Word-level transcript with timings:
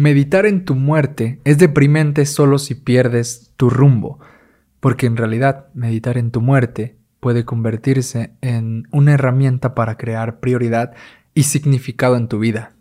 Meditar 0.00 0.46
en 0.46 0.64
tu 0.64 0.76
muerte 0.76 1.42
es 1.44 1.58
deprimente 1.58 2.24
solo 2.24 2.56
si 2.56 2.74
pierdes 2.74 3.52
tu 3.58 3.68
rumbo, 3.68 4.18
porque 4.80 5.04
en 5.04 5.18
realidad 5.18 5.66
meditar 5.74 6.16
en 6.16 6.30
tu 6.30 6.40
muerte 6.40 6.96
puede 7.20 7.44
convertirse 7.44 8.32
en 8.40 8.88
una 8.92 9.12
herramienta 9.12 9.74
para 9.74 9.98
crear 9.98 10.40
prioridad 10.40 10.94
y 11.34 11.42
significado 11.42 12.16
en 12.16 12.28
tu 12.28 12.38
vida. 12.38 12.72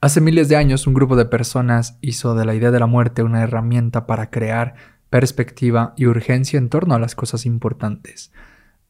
Hace 0.00 0.20
miles 0.20 0.48
de 0.48 0.56
años 0.56 0.88
un 0.88 0.94
grupo 0.94 1.14
de 1.14 1.26
personas 1.26 1.96
hizo 2.00 2.34
de 2.34 2.44
la 2.44 2.56
idea 2.56 2.72
de 2.72 2.80
la 2.80 2.86
muerte 2.86 3.22
una 3.22 3.44
herramienta 3.44 4.08
para 4.08 4.28
crear 4.28 4.74
perspectiva 5.10 5.94
y 5.96 6.06
urgencia 6.06 6.58
en 6.58 6.70
torno 6.70 6.96
a 6.96 6.98
las 6.98 7.14
cosas 7.14 7.46
importantes. 7.46 8.32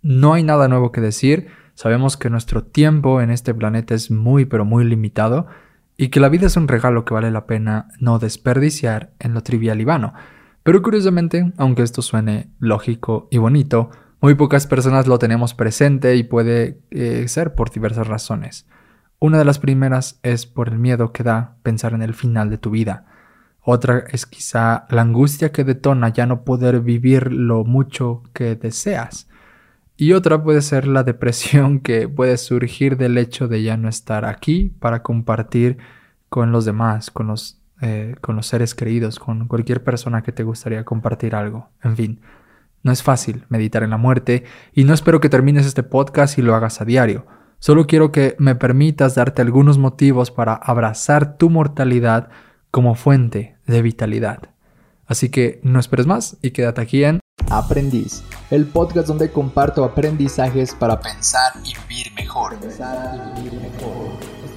No 0.00 0.32
hay 0.32 0.42
nada 0.42 0.68
nuevo 0.68 0.90
que 0.90 1.02
decir, 1.02 1.48
sabemos 1.74 2.16
que 2.16 2.30
nuestro 2.30 2.64
tiempo 2.64 3.20
en 3.20 3.30
este 3.30 3.52
planeta 3.52 3.94
es 3.94 4.10
muy 4.10 4.46
pero 4.46 4.64
muy 4.64 4.84
limitado, 4.86 5.48
y 6.00 6.08
que 6.08 6.20
la 6.20 6.28
vida 6.28 6.46
es 6.46 6.56
un 6.56 6.68
regalo 6.68 7.04
que 7.04 7.12
vale 7.12 7.32
la 7.32 7.46
pena 7.46 7.88
no 7.98 8.20
desperdiciar 8.20 9.10
en 9.18 9.34
lo 9.34 9.42
trivial 9.42 9.80
y 9.80 9.84
vano. 9.84 10.14
Pero 10.62 10.80
curiosamente, 10.80 11.52
aunque 11.58 11.82
esto 11.82 12.02
suene 12.02 12.50
lógico 12.60 13.26
y 13.32 13.38
bonito, 13.38 13.90
muy 14.20 14.34
pocas 14.34 14.68
personas 14.68 15.08
lo 15.08 15.18
tenemos 15.18 15.54
presente 15.54 16.14
y 16.14 16.22
puede 16.22 16.80
eh, 16.92 17.26
ser 17.26 17.56
por 17.56 17.70
diversas 17.70 18.06
razones. 18.06 18.68
Una 19.18 19.38
de 19.38 19.44
las 19.44 19.58
primeras 19.58 20.20
es 20.22 20.46
por 20.46 20.68
el 20.68 20.78
miedo 20.78 21.12
que 21.12 21.24
da 21.24 21.56
pensar 21.64 21.92
en 21.94 22.02
el 22.02 22.14
final 22.14 22.48
de 22.48 22.58
tu 22.58 22.70
vida. 22.70 23.06
Otra 23.60 24.04
es 24.12 24.24
quizá 24.24 24.86
la 24.90 25.02
angustia 25.02 25.50
que 25.50 25.64
detona 25.64 26.10
ya 26.10 26.26
no 26.26 26.44
poder 26.44 26.80
vivir 26.80 27.32
lo 27.32 27.64
mucho 27.64 28.22
que 28.32 28.54
deseas. 28.54 29.28
Y 30.00 30.12
otra 30.12 30.40
puede 30.44 30.62
ser 30.62 30.86
la 30.86 31.02
depresión 31.02 31.80
que 31.80 32.08
puede 32.08 32.36
surgir 32.36 32.96
del 32.96 33.18
hecho 33.18 33.48
de 33.48 33.64
ya 33.64 33.76
no 33.76 33.88
estar 33.88 34.24
aquí 34.24 34.72
para 34.78 35.02
compartir 35.02 35.78
con 36.28 36.52
los 36.52 36.64
demás, 36.64 37.10
con 37.10 37.26
los, 37.26 37.60
eh, 37.80 38.14
con 38.20 38.36
los 38.36 38.46
seres 38.46 38.76
queridos, 38.76 39.18
con 39.18 39.48
cualquier 39.48 39.82
persona 39.82 40.22
que 40.22 40.30
te 40.30 40.44
gustaría 40.44 40.84
compartir 40.84 41.34
algo. 41.34 41.70
En 41.82 41.96
fin, 41.96 42.20
no 42.84 42.92
es 42.92 43.02
fácil 43.02 43.44
meditar 43.48 43.82
en 43.82 43.90
la 43.90 43.96
muerte 43.96 44.44
y 44.72 44.84
no 44.84 44.94
espero 44.94 45.20
que 45.20 45.28
termines 45.28 45.66
este 45.66 45.82
podcast 45.82 46.38
y 46.38 46.42
lo 46.42 46.54
hagas 46.54 46.80
a 46.80 46.84
diario. 46.84 47.26
Solo 47.58 47.88
quiero 47.88 48.12
que 48.12 48.36
me 48.38 48.54
permitas 48.54 49.16
darte 49.16 49.42
algunos 49.42 49.78
motivos 49.78 50.30
para 50.30 50.54
abrazar 50.54 51.36
tu 51.38 51.50
mortalidad 51.50 52.28
como 52.70 52.94
fuente 52.94 53.56
de 53.66 53.82
vitalidad. 53.82 54.50
Así 55.06 55.28
que 55.28 55.58
no 55.64 55.80
esperes 55.80 56.06
más 56.06 56.38
y 56.40 56.52
quédate 56.52 56.82
aquí 56.82 57.02
en 57.02 57.18
Aprendiz, 57.50 58.22
el 58.50 58.66
podcast 58.66 59.08
donde 59.08 59.32
comparto 59.32 59.82
aprendizajes 59.82 60.74
para 60.74 61.00
pensar 61.00 61.54
y 61.64 61.74
vivir 61.78 62.12
mejor. 62.12 62.58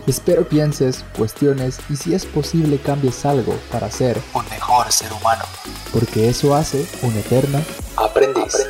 Espero 0.08 0.48
pienses, 0.48 1.06
cuestiones 1.18 1.80
y 1.90 1.96
si 1.96 2.14
es 2.14 2.26
posible 2.26 2.80
cambies 2.80 3.26
algo 3.26 3.58
para 3.72 3.90
ser 3.90 4.22
un 4.34 4.44
mejor 4.50 4.92
ser 4.92 5.14
humano, 5.14 5.46
porque 5.94 6.28
eso 6.28 6.54
hace 6.54 6.86
un 7.04 7.16
eterno 7.16 7.64
aprendiz. 7.96 8.68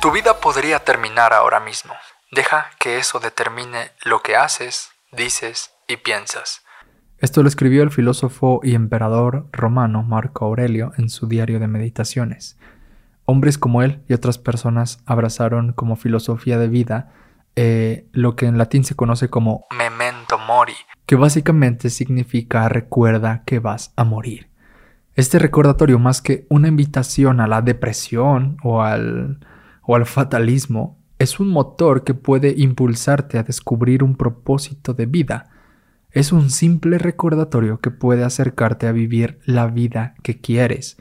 Tu 0.00 0.10
vida 0.10 0.40
podría 0.40 0.80
terminar 0.80 1.32
ahora 1.32 1.60
mismo. 1.60 1.94
Deja 2.32 2.70
que 2.78 2.98
eso 2.98 3.20
determine 3.20 3.92
lo 4.02 4.20
que 4.20 4.36
haces, 4.36 4.90
dices 5.12 5.70
y 5.86 5.96
piensas. 5.98 6.62
Esto 7.20 7.42
lo 7.42 7.48
escribió 7.48 7.82
el 7.82 7.90
filósofo 7.90 8.60
y 8.62 8.74
emperador 8.76 9.48
romano 9.50 10.04
Marco 10.04 10.44
Aurelio 10.44 10.92
en 10.98 11.08
su 11.08 11.26
diario 11.26 11.58
de 11.58 11.66
meditaciones. 11.66 12.56
Hombres 13.24 13.58
como 13.58 13.82
él 13.82 14.02
y 14.08 14.12
otras 14.12 14.38
personas 14.38 15.02
abrazaron 15.04 15.72
como 15.72 15.96
filosofía 15.96 16.58
de 16.58 16.68
vida 16.68 17.12
eh, 17.56 18.06
lo 18.12 18.36
que 18.36 18.46
en 18.46 18.56
latín 18.56 18.84
se 18.84 18.94
conoce 18.94 19.28
como 19.28 19.66
memento 19.76 20.38
mori, 20.38 20.74
que 21.06 21.16
básicamente 21.16 21.90
significa 21.90 22.68
recuerda 22.68 23.42
que 23.44 23.58
vas 23.58 23.92
a 23.96 24.04
morir. 24.04 24.48
Este 25.16 25.40
recordatorio, 25.40 25.98
más 25.98 26.22
que 26.22 26.46
una 26.48 26.68
invitación 26.68 27.40
a 27.40 27.48
la 27.48 27.62
depresión 27.62 28.58
o 28.62 28.82
al, 28.82 29.40
o 29.82 29.96
al 29.96 30.06
fatalismo, 30.06 30.96
es 31.18 31.40
un 31.40 31.48
motor 31.48 32.04
que 32.04 32.14
puede 32.14 32.54
impulsarte 32.56 33.38
a 33.38 33.42
descubrir 33.42 34.04
un 34.04 34.14
propósito 34.14 34.94
de 34.94 35.06
vida 35.06 35.50
es 36.10 36.32
un 36.32 36.50
simple 36.50 36.98
recordatorio 36.98 37.80
que 37.80 37.90
puede 37.90 38.24
acercarte 38.24 38.86
a 38.86 38.92
vivir 38.92 39.38
la 39.44 39.66
vida 39.66 40.14
que 40.22 40.40
quieres. 40.40 40.96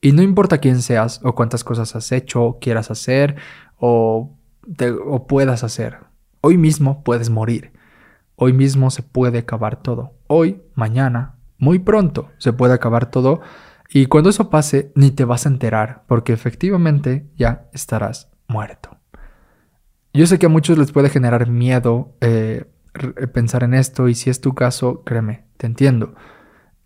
Y 0.00 0.12
no 0.12 0.22
importa 0.22 0.58
quién 0.58 0.82
seas 0.82 1.20
o 1.24 1.34
cuántas 1.34 1.64
cosas 1.64 1.94
has 1.96 2.12
hecho, 2.12 2.58
quieras 2.60 2.90
hacer 2.90 3.36
o, 3.78 4.36
o 5.04 5.26
puedas 5.26 5.64
hacer. 5.64 5.98
Hoy 6.40 6.56
mismo 6.56 7.02
puedes 7.02 7.30
morir. 7.30 7.72
Hoy 8.34 8.52
mismo 8.52 8.90
se 8.90 9.02
puede 9.02 9.38
acabar 9.38 9.82
todo. 9.82 10.14
Hoy, 10.26 10.62
mañana, 10.74 11.36
muy 11.58 11.78
pronto 11.78 12.30
se 12.38 12.52
puede 12.52 12.74
acabar 12.74 13.10
todo. 13.10 13.40
Y 13.88 14.06
cuando 14.06 14.30
eso 14.30 14.50
pase, 14.50 14.92
ni 14.94 15.10
te 15.10 15.24
vas 15.24 15.46
a 15.46 15.48
enterar, 15.48 16.04
porque 16.06 16.32
efectivamente 16.32 17.30
ya 17.36 17.68
estarás 17.72 18.30
muerto. 18.48 18.98
Yo 20.12 20.26
sé 20.26 20.38
que 20.38 20.46
a 20.46 20.50
muchos 20.50 20.78
les 20.78 20.92
puede 20.92 21.08
generar 21.08 21.48
miedo 21.48 22.16
eh, 22.20 22.64
pensar 23.32 23.62
en 23.62 23.74
esto 23.74 24.08
y 24.08 24.14
si 24.14 24.30
es 24.30 24.40
tu 24.40 24.54
caso, 24.54 25.02
créeme, 25.04 25.44
te 25.56 25.66
entiendo. 25.66 26.14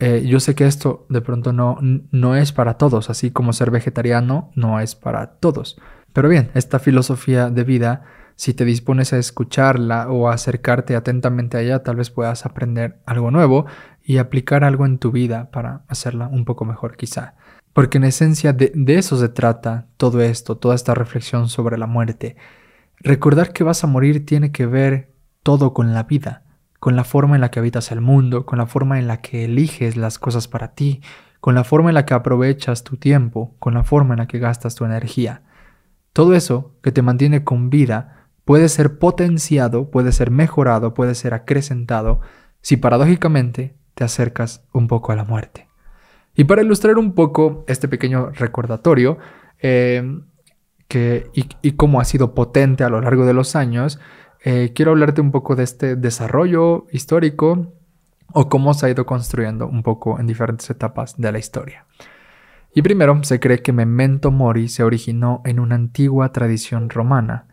Eh, 0.00 0.25
yo 0.26 0.41
sé 0.41 0.54
que 0.54 0.66
esto 0.66 1.04
de 1.10 1.21
pronto 1.21 1.53
no, 1.53 1.78
no 2.10 2.34
es 2.34 2.53
para 2.53 2.78
todos, 2.78 3.10
así 3.10 3.31
como 3.31 3.53
ser 3.53 3.71
vegetariano 3.71 4.50
no 4.54 4.81
es 4.81 4.94
para 4.94 5.34
todos. 5.34 5.78
Pero 6.15 6.28
bien, 6.28 6.50
esta 6.54 6.78
filosofía 6.78 7.50
de 7.50 7.65
vida, 7.65 8.04
si 8.34 8.54
te 8.54 8.65
dispones 8.65 9.12
a 9.12 9.19
escucharla 9.19 10.10
o 10.10 10.28
a 10.28 10.34
acercarte 10.34 10.97
atentamente 10.97 11.59
a 11.59 11.60
ella, 11.60 11.82
tal 11.82 11.97
vez 11.97 12.10
puedas 12.10 12.47
aprender 12.47 12.98
algo 13.04 13.31
nuevo 13.31 13.66
y 14.03 14.16
aplicar 14.16 14.65
algo 14.65 14.87
en 14.87 14.98
tu 14.98 15.12
vida 15.12 15.50
para 15.50 15.82
hacerla 15.87 16.28
un 16.28 16.47
poco 16.47 16.65
mejor 16.65 16.97
quizá. 16.97 17.34
Porque 17.75 17.98
en 17.98 18.04
esencia 18.04 18.54
de, 18.54 18.72
de 18.75 18.98
eso 18.98 19.19
se 19.19 19.28
trata 19.28 19.87
todo 19.98 20.22
esto, 20.22 20.56
toda 20.56 20.75
esta 20.75 20.94
reflexión 20.94 21.48
sobre 21.50 21.77
la 21.77 21.87
muerte. 21.87 22.37
Recordar 23.00 23.53
que 23.53 23.65
vas 23.65 23.84
a 23.84 23.87
morir 23.87 24.25
tiene 24.25 24.50
que 24.50 24.65
ver 24.65 25.09
todo 25.42 25.72
con 25.72 25.92
la 25.94 26.04
vida, 26.04 26.44
con 26.78 26.96
la 26.96 27.04
forma 27.04 27.34
en 27.34 27.40
la 27.40 27.50
que 27.50 27.58
habitas 27.58 27.92
el 27.92 28.00
mundo, 28.00 28.46
con 28.46 28.58
la 28.58 28.66
forma 28.66 28.98
en 28.98 29.06
la 29.06 29.20
que 29.20 29.44
eliges 29.44 29.96
las 29.96 30.18
cosas 30.18 30.48
para 30.48 30.74
ti, 30.74 31.02
con 31.40 31.54
la 31.54 31.64
forma 31.64 31.90
en 31.90 31.94
la 31.94 32.04
que 32.04 32.14
aprovechas 32.14 32.84
tu 32.84 32.96
tiempo, 32.96 33.54
con 33.58 33.74
la 33.74 33.84
forma 33.84 34.14
en 34.14 34.18
la 34.18 34.26
que 34.26 34.38
gastas 34.38 34.74
tu 34.74 34.84
energía. 34.84 35.42
Todo 36.12 36.34
eso 36.34 36.74
que 36.82 36.92
te 36.92 37.02
mantiene 37.02 37.44
con 37.44 37.70
vida 37.70 38.28
puede 38.44 38.68
ser 38.68 38.98
potenciado, 38.98 39.90
puede 39.90 40.12
ser 40.12 40.30
mejorado, 40.30 40.92
puede 40.94 41.14
ser 41.14 41.34
acrecentado 41.34 42.20
si 42.60 42.76
paradójicamente 42.76 43.76
te 43.94 44.04
acercas 44.04 44.64
un 44.72 44.88
poco 44.88 45.12
a 45.12 45.16
la 45.16 45.24
muerte. 45.24 45.68
Y 46.34 46.44
para 46.44 46.62
ilustrar 46.62 46.98
un 46.98 47.14
poco 47.14 47.64
este 47.68 47.88
pequeño 47.88 48.30
recordatorio 48.30 49.18
eh, 49.60 50.20
que, 50.88 51.30
y 51.34 51.72
cómo 51.72 52.00
ha 52.00 52.04
sido 52.04 52.34
potente 52.34 52.84
a 52.84 52.88
lo 52.88 53.00
largo 53.00 53.24
de 53.24 53.34
los 53.34 53.56
años, 53.56 54.00
eh, 54.42 54.72
quiero 54.74 54.92
hablarte 54.92 55.20
un 55.20 55.30
poco 55.30 55.56
de 55.56 55.64
este 55.64 55.96
desarrollo 55.96 56.86
histórico 56.92 57.72
o 58.32 58.48
cómo 58.48 58.74
se 58.74 58.86
ha 58.86 58.90
ido 58.90 59.06
construyendo 59.06 59.66
un 59.66 59.82
poco 59.82 60.18
en 60.18 60.26
diferentes 60.26 60.70
etapas 60.70 61.16
de 61.16 61.32
la 61.32 61.38
historia. 61.38 61.86
Y 62.74 62.82
primero, 62.82 63.22
se 63.24 63.40
cree 63.40 63.62
que 63.62 63.72
Memento 63.72 64.30
Mori 64.30 64.68
se 64.68 64.84
originó 64.84 65.42
en 65.44 65.58
una 65.58 65.74
antigua 65.74 66.32
tradición 66.32 66.88
romana. 66.88 67.46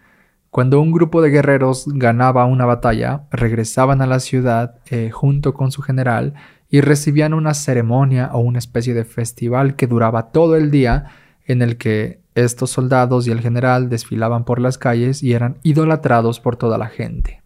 Cuando 0.52 0.80
un 0.80 0.92
grupo 0.92 1.22
de 1.22 1.30
guerreros 1.30 1.86
ganaba 1.88 2.46
una 2.46 2.66
batalla, 2.66 3.24
regresaban 3.32 4.02
a 4.02 4.08
la 4.08 4.20
ciudad 4.20 4.76
eh, 4.90 5.10
junto 5.10 5.54
con 5.54 5.72
su 5.72 5.82
general 5.82 6.36
y 6.70 6.82
recibían 6.82 7.34
una 7.34 7.54
ceremonia 7.54 8.30
o 8.34 8.40
una 8.40 8.60
especie 8.60 8.94
de 8.94 9.06
festival 9.06 9.76
que 9.76 9.88
duraba 9.88 10.32
todo 10.32 10.56
el 10.56 10.72
día 10.72 11.06
en 11.46 11.62
el 11.62 11.78
que 11.78 12.22
estos 12.46 12.70
soldados 12.70 13.28
y 13.28 13.32
el 13.32 13.42
general 13.42 13.90
desfilaban 13.90 14.44
por 14.44 14.60
las 14.60 14.78
calles 14.78 15.24
y 15.24 15.34
eran 15.34 15.58
idolatrados 15.64 16.40
por 16.40 16.56
toda 16.56 16.78
la 16.78 16.88
gente. 16.88 17.42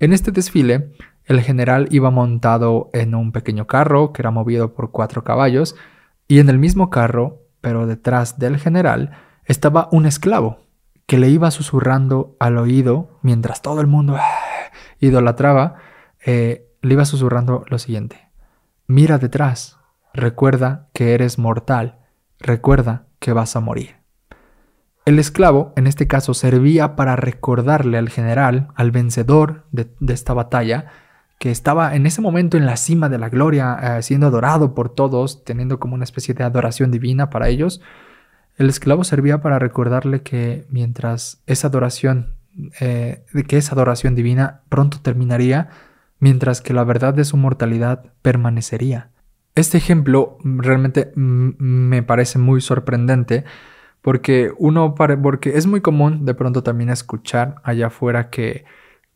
En 0.00 0.12
este 0.12 0.32
desfile, 0.32 0.90
el 1.24 1.40
general 1.40 1.88
iba 1.90 2.10
montado 2.10 2.90
en 2.92 3.14
un 3.14 3.32
pequeño 3.32 3.66
carro 3.66 4.12
que 4.12 4.22
era 4.22 4.30
movido 4.30 4.74
por 4.74 4.90
cuatro 4.90 5.24
caballos, 5.24 5.76
y 6.26 6.38
en 6.40 6.48
el 6.48 6.58
mismo 6.58 6.90
carro, 6.90 7.42
pero 7.60 7.86
detrás 7.86 8.38
del 8.38 8.58
general, 8.58 9.12
estaba 9.44 9.88
un 9.92 10.06
esclavo 10.06 10.58
que 11.06 11.18
le 11.18 11.28
iba 11.28 11.50
susurrando 11.50 12.36
al 12.40 12.58
oído 12.58 13.18
mientras 13.22 13.62
todo 13.62 13.80
el 13.80 13.86
mundo 13.86 14.16
ah, 14.18 14.70
idolatraba, 15.00 15.76
eh, 16.24 16.66
le 16.82 16.94
iba 16.94 17.04
susurrando 17.04 17.64
lo 17.68 17.78
siguiente. 17.78 18.28
Mira 18.86 19.18
detrás, 19.18 19.78
recuerda 20.12 20.88
que 20.92 21.14
eres 21.14 21.38
mortal, 21.38 21.98
recuerda 22.38 23.06
que 23.18 23.32
vas 23.32 23.54
a 23.54 23.60
morir. 23.60 24.03
El 25.04 25.18
esclavo, 25.18 25.72
en 25.76 25.86
este 25.86 26.06
caso, 26.06 26.32
servía 26.32 26.96
para 26.96 27.14
recordarle 27.14 27.98
al 27.98 28.08
general, 28.08 28.68
al 28.74 28.90
vencedor 28.90 29.64
de, 29.70 29.88
esta 30.08 30.32
batalla, 30.32 30.86
que 31.38 31.50
estaba 31.50 31.94
en 31.94 32.06
ese 32.06 32.22
momento 32.22 32.56
en 32.56 32.64
la 32.64 32.78
cima 32.78 33.10
de 33.10 33.18
la 33.18 33.28
gloria, 33.28 33.98
eh, 33.98 34.02
siendo 34.02 34.28
adorado 34.28 34.74
por 34.74 34.94
todos, 34.94 35.44
teniendo 35.44 35.78
como 35.78 35.94
una 35.94 36.04
especie 36.04 36.32
de 36.32 36.44
adoración 36.44 36.90
divina 36.90 37.28
para 37.28 37.48
ellos. 37.48 37.82
El 38.56 38.70
esclavo 38.70 39.04
servía 39.04 39.42
para 39.42 39.58
recordarle 39.58 40.22
que 40.22 40.64
mientras 40.70 41.42
esa 41.46 41.66
adoración, 41.66 42.36
eh, 42.80 43.26
que 43.46 43.58
esa 43.58 43.74
adoración 43.74 44.14
divina 44.14 44.62
pronto 44.70 45.00
terminaría, 45.02 45.68
mientras 46.18 46.62
que 46.62 46.72
la 46.72 46.84
verdad 46.84 47.12
de 47.12 47.24
su 47.24 47.36
mortalidad 47.36 48.06
permanecería. 48.22 49.10
Este 49.54 49.76
ejemplo 49.76 50.38
realmente 50.42 51.12
me 51.14 52.02
parece 52.02 52.38
muy 52.38 52.62
sorprendente 52.62 53.44
porque 54.04 54.52
uno 54.58 54.94
porque 54.94 55.56
es 55.56 55.66
muy 55.66 55.80
común 55.80 56.24
de 56.24 56.34
pronto 56.34 56.62
también 56.62 56.90
escuchar 56.90 57.56
allá 57.64 57.88
afuera 57.88 58.30
que 58.30 58.64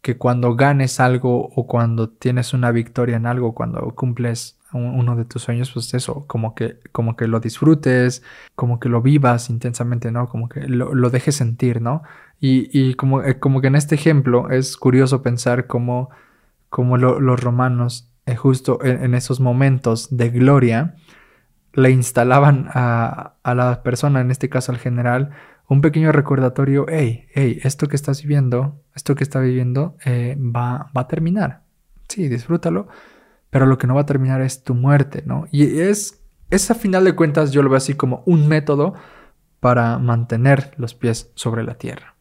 que 0.03 0.17
cuando 0.17 0.55
ganes 0.55 1.01
algo 1.01 1.51
o 1.55 1.67
cuando 1.67 2.09
tienes 2.09 2.55
una 2.55 2.71
victoria 2.71 3.17
en 3.17 3.27
algo, 3.27 3.55
cuando 3.55 3.95
cumples 3.95 4.59
uno 4.73 5.17
de 5.17 5.25
tus 5.25 5.43
sueños, 5.43 5.71
pues 5.73 5.95
eso, 5.95 6.27
como 6.27 6.55
que, 6.55 6.79
como 6.93 7.17
que 7.17 7.27
lo 7.27 7.41
disfrutes, 7.41 8.23
como 8.55 8.81
que 8.81 8.91
lo 8.91 9.01
vivas 9.01 9.49
intensamente, 9.49 10.13
¿no? 10.13 10.29
Como 10.29 10.49
que 10.49 10.69
lo, 10.69 11.11
dejes 11.11 11.37
sentir, 11.37 11.81
¿no? 11.81 12.03
Y, 12.41 12.95
como, 12.95 13.23
eh, 13.23 13.39
como 13.39 13.61
que 13.61 13.69
en 13.69 13.77
este 13.77 13.95
ejemplo 13.95 14.51
es 14.51 14.77
curioso 14.77 15.23
pensar 15.23 15.67
cómo, 15.67 16.11
cómo 16.69 16.99
los 16.99 17.43
romanos, 17.43 18.11
eh, 18.27 18.37
justo 18.37 18.79
en, 18.85 19.15
esos 19.15 19.41
momentos 19.41 20.15
de 20.17 20.29
gloria, 20.31 20.97
le 21.79 21.91
instalaban 21.91 22.69
a, 22.75 23.35
a 23.45 23.55
la 23.55 23.85
persona, 23.85 24.21
en 24.21 24.33
este 24.33 24.49
caso 24.49 24.73
al 24.73 24.79
general, 24.79 25.31
un 25.69 25.81
pequeño 25.81 26.11
recordatorio, 26.11 26.87
hey, 26.89 27.27
hey, 27.35 27.61
esto 27.63 27.87
que 27.87 27.95
estás 27.95 28.23
viviendo, 28.23 28.83
esto 28.97 29.15
que 29.15 29.23
está 29.23 29.39
viviendo 29.39 29.97
eh, 30.05 30.37
va, 30.39 30.91
va 30.97 31.03
a 31.03 31.07
terminar. 31.09 31.63
Sí, 32.09 32.27
disfrútalo, 32.29 32.89
pero 33.51 33.65
lo 33.65 33.79
que 33.79 33.87
no 33.87 33.95
va 33.95 34.01
a 34.01 34.07
terminar 34.07 34.41
es 34.41 34.65
tu 34.65 34.75
muerte, 34.75 35.23
¿no? 35.25 35.47
Y 35.53 35.81
es, 35.81 36.21
es 36.51 36.69
a 36.73 36.75
final 36.75 37.05
de 37.05 37.15
cuentas, 37.15 37.53
yo 37.53 37.63
lo 37.63 37.71
veo 37.71 37.77
así 37.77 37.95
como 37.95 38.25
un 38.27 38.49
método 38.49 38.95
para 39.61 39.99
mantener 39.99 40.73
los 40.79 40.95
pies 40.95 41.31
sobre 41.37 41.63
la 41.63 41.75
tierra. 41.75 42.17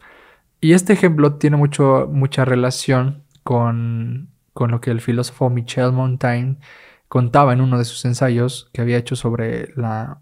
Y 0.62 0.74
este 0.74 0.94
ejemplo 0.94 1.36
tiene 1.36 1.58
mucho, 1.58 2.08
mucha 2.12 2.46
relación 2.46 3.24
con, 3.44 4.30
con 4.54 4.70
lo 4.70 4.82
que 4.82 4.92
el 4.92 5.02
filósofo 5.02 5.50
Michel 5.50 5.94
Montaigne 5.94 6.58
contaba 7.08 7.54
en 7.54 7.62
uno 7.62 7.78
de 7.78 7.86
sus 7.86 8.04
ensayos 8.06 8.70
que 8.74 8.82
había 8.82 8.98
hecho 8.98 9.16
sobre 9.16 9.74
la, 9.76 10.22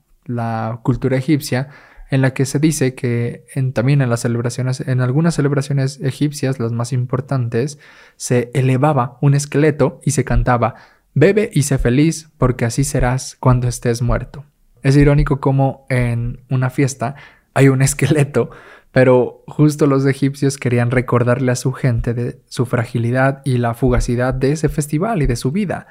cultura 0.83 1.17
egipcia, 1.17 1.69
en 2.11 2.21
la 2.21 2.33
que 2.33 2.45
se 2.45 2.59
dice 2.59 2.93
que 2.95 3.45
también 3.73 4.01
en 4.01 4.09
las 4.09 4.21
celebraciones, 4.21 4.79
en 4.81 5.01
algunas 5.01 5.35
celebraciones 5.35 5.99
egipcias, 6.01 6.59
las 6.59 6.71
más 6.71 6.93
importantes, 6.93 7.79
se 8.15 8.51
elevaba 8.53 9.17
un 9.21 9.33
esqueleto 9.33 9.99
y 10.03 10.11
se 10.11 10.23
cantaba 10.23 10.75
Bebe 11.17 11.49
y 11.53 11.63
sé 11.63 11.77
feliz, 11.77 12.29
porque 12.37 12.65
así 12.65 12.83
serás 12.83 13.37
cuando 13.39 13.69
estés 13.69 14.01
muerto. 14.01 14.43
Es 14.83 14.97
irónico 14.97 15.39
como 15.39 15.85
en 15.89 16.41
una 16.49 16.69
fiesta 16.69 17.15
hay 17.53 17.69
un 17.69 17.81
esqueleto, 17.81 18.51
pero 18.91 19.43
justo 19.47 19.87
los 19.87 20.05
egipcios 20.05 20.57
querían 20.57 20.91
recordarle 20.91 21.51
a 21.51 21.55
su 21.55 21.71
gente 21.71 22.13
de 22.13 22.41
su 22.47 22.65
fragilidad 22.65 23.41
y 23.45 23.57
la 23.57 23.73
fugacidad 23.73 24.33
de 24.33 24.51
ese 24.51 24.69
festival 24.69 25.21
y 25.21 25.25
de 25.25 25.37
su 25.37 25.51
vida. 25.51 25.87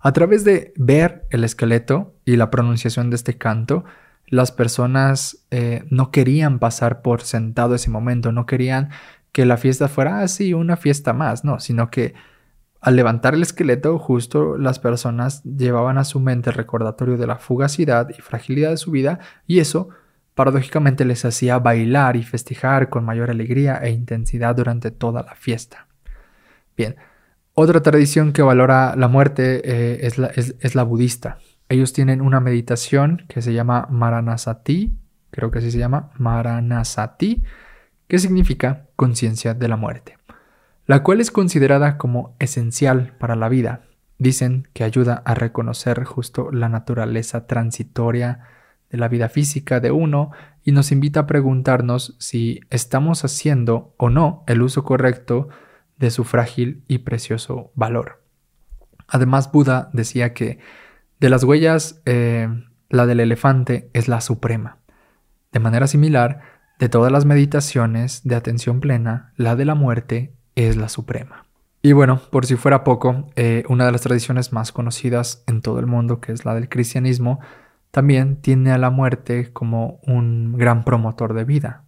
A 0.00 0.12
través 0.12 0.44
de 0.44 0.72
ver 0.76 1.26
el 1.30 1.44
esqueleto 1.44 2.14
y 2.24 2.36
la 2.36 2.50
pronunciación 2.50 3.10
de 3.10 3.16
este 3.16 3.38
canto, 3.38 3.84
las 4.26 4.52
personas 4.52 5.46
eh, 5.50 5.84
no 5.90 6.10
querían 6.10 6.58
pasar 6.58 7.02
por 7.02 7.22
sentado 7.22 7.74
ese 7.74 7.90
momento, 7.90 8.32
no 8.32 8.46
querían 8.46 8.90
que 9.32 9.46
la 9.46 9.56
fiesta 9.56 9.88
fuera 9.88 10.20
así, 10.20 10.52
ah, 10.52 10.56
una 10.56 10.76
fiesta 10.76 11.12
más, 11.12 11.44
no, 11.44 11.60
sino 11.60 11.90
que 11.90 12.14
al 12.80 12.96
levantar 12.96 13.34
el 13.34 13.42
esqueleto, 13.42 13.98
justo 13.98 14.56
las 14.56 14.78
personas 14.78 15.42
llevaban 15.44 15.98
a 15.98 16.04
su 16.04 16.20
mente 16.20 16.50
el 16.50 16.56
recordatorio 16.56 17.16
de 17.16 17.26
la 17.26 17.36
fugacidad 17.36 18.08
y 18.10 18.20
fragilidad 18.20 18.70
de 18.70 18.76
su 18.76 18.90
vida, 18.90 19.18
y 19.46 19.58
eso 19.58 19.88
paradójicamente 20.34 21.04
les 21.04 21.24
hacía 21.24 21.58
bailar 21.58 22.16
y 22.16 22.22
festejar 22.22 22.88
con 22.88 23.04
mayor 23.04 23.30
alegría 23.30 23.76
e 23.76 23.90
intensidad 23.90 24.54
durante 24.54 24.90
toda 24.90 25.22
la 25.22 25.34
fiesta. 25.34 25.86
Bien, 26.76 26.96
otra 27.58 27.82
tradición 27.82 28.32
que 28.32 28.42
valora 28.42 28.94
la 28.96 29.08
muerte 29.08 29.62
eh, 29.64 30.06
es, 30.06 30.18
la, 30.18 30.28
es 30.28 30.74
la 30.74 30.82
budista. 30.82 31.38
Ellos 31.68 31.92
tienen 31.92 32.20
una 32.20 32.38
meditación 32.38 33.24
que 33.28 33.42
se 33.42 33.54
llama 33.54 33.88
Maranasati, 33.90 34.96
creo 35.30 35.50
que 35.50 35.58
así 35.58 35.70
se 35.70 35.78
llama, 35.78 36.10
Maranasati, 36.18 37.42
que 38.06 38.18
significa 38.18 38.86
conciencia 38.94 39.54
de 39.54 39.68
la 39.68 39.76
muerte, 39.76 40.18
la 40.86 41.02
cual 41.02 41.20
es 41.20 41.30
considerada 41.30 41.98
como 41.98 42.36
esencial 42.38 43.14
para 43.18 43.36
la 43.36 43.48
vida. 43.48 43.82
Dicen 44.18 44.68
que 44.72 44.84
ayuda 44.84 45.22
a 45.24 45.34
reconocer 45.34 46.04
justo 46.04 46.50
la 46.52 46.68
naturaleza 46.68 47.46
transitoria 47.46 48.40
de 48.90 48.98
la 48.98 49.08
vida 49.08 49.28
física 49.28 49.80
de 49.80 49.90
uno 49.90 50.30
y 50.62 50.72
nos 50.72 50.92
invita 50.92 51.20
a 51.20 51.26
preguntarnos 51.26 52.16
si 52.18 52.60
estamos 52.70 53.24
haciendo 53.24 53.94
o 53.96 54.10
no 54.10 54.44
el 54.46 54.62
uso 54.62 54.84
correcto 54.84 55.48
de 55.98 56.10
su 56.10 56.24
frágil 56.24 56.84
y 56.88 56.98
precioso 56.98 57.70
valor. 57.74 58.22
Además, 59.08 59.50
Buda 59.50 59.90
decía 59.92 60.34
que 60.34 60.58
de 61.20 61.30
las 61.30 61.44
huellas, 61.44 62.02
eh, 62.04 62.48
la 62.88 63.06
del 63.06 63.20
elefante 63.20 63.90
es 63.94 64.08
la 64.08 64.20
suprema. 64.20 64.78
De 65.52 65.60
manera 65.60 65.86
similar, 65.86 66.40
de 66.78 66.88
todas 66.88 67.10
las 67.10 67.24
meditaciones 67.24 68.22
de 68.24 68.34
atención 68.34 68.80
plena, 68.80 69.32
la 69.36 69.56
de 69.56 69.64
la 69.64 69.74
muerte 69.74 70.34
es 70.54 70.76
la 70.76 70.88
suprema. 70.88 71.46
Y 71.82 71.92
bueno, 71.92 72.20
por 72.30 72.46
si 72.46 72.56
fuera 72.56 72.84
poco, 72.84 73.30
eh, 73.36 73.64
una 73.68 73.86
de 73.86 73.92
las 73.92 74.02
tradiciones 74.02 74.52
más 74.52 74.72
conocidas 74.72 75.44
en 75.46 75.62
todo 75.62 75.78
el 75.78 75.86
mundo, 75.86 76.20
que 76.20 76.32
es 76.32 76.44
la 76.44 76.54
del 76.54 76.68
cristianismo, 76.68 77.40
también 77.90 78.42
tiene 78.42 78.72
a 78.72 78.78
la 78.78 78.90
muerte 78.90 79.52
como 79.52 80.00
un 80.06 80.58
gran 80.58 80.84
promotor 80.84 81.32
de 81.32 81.44
vida. 81.44 81.84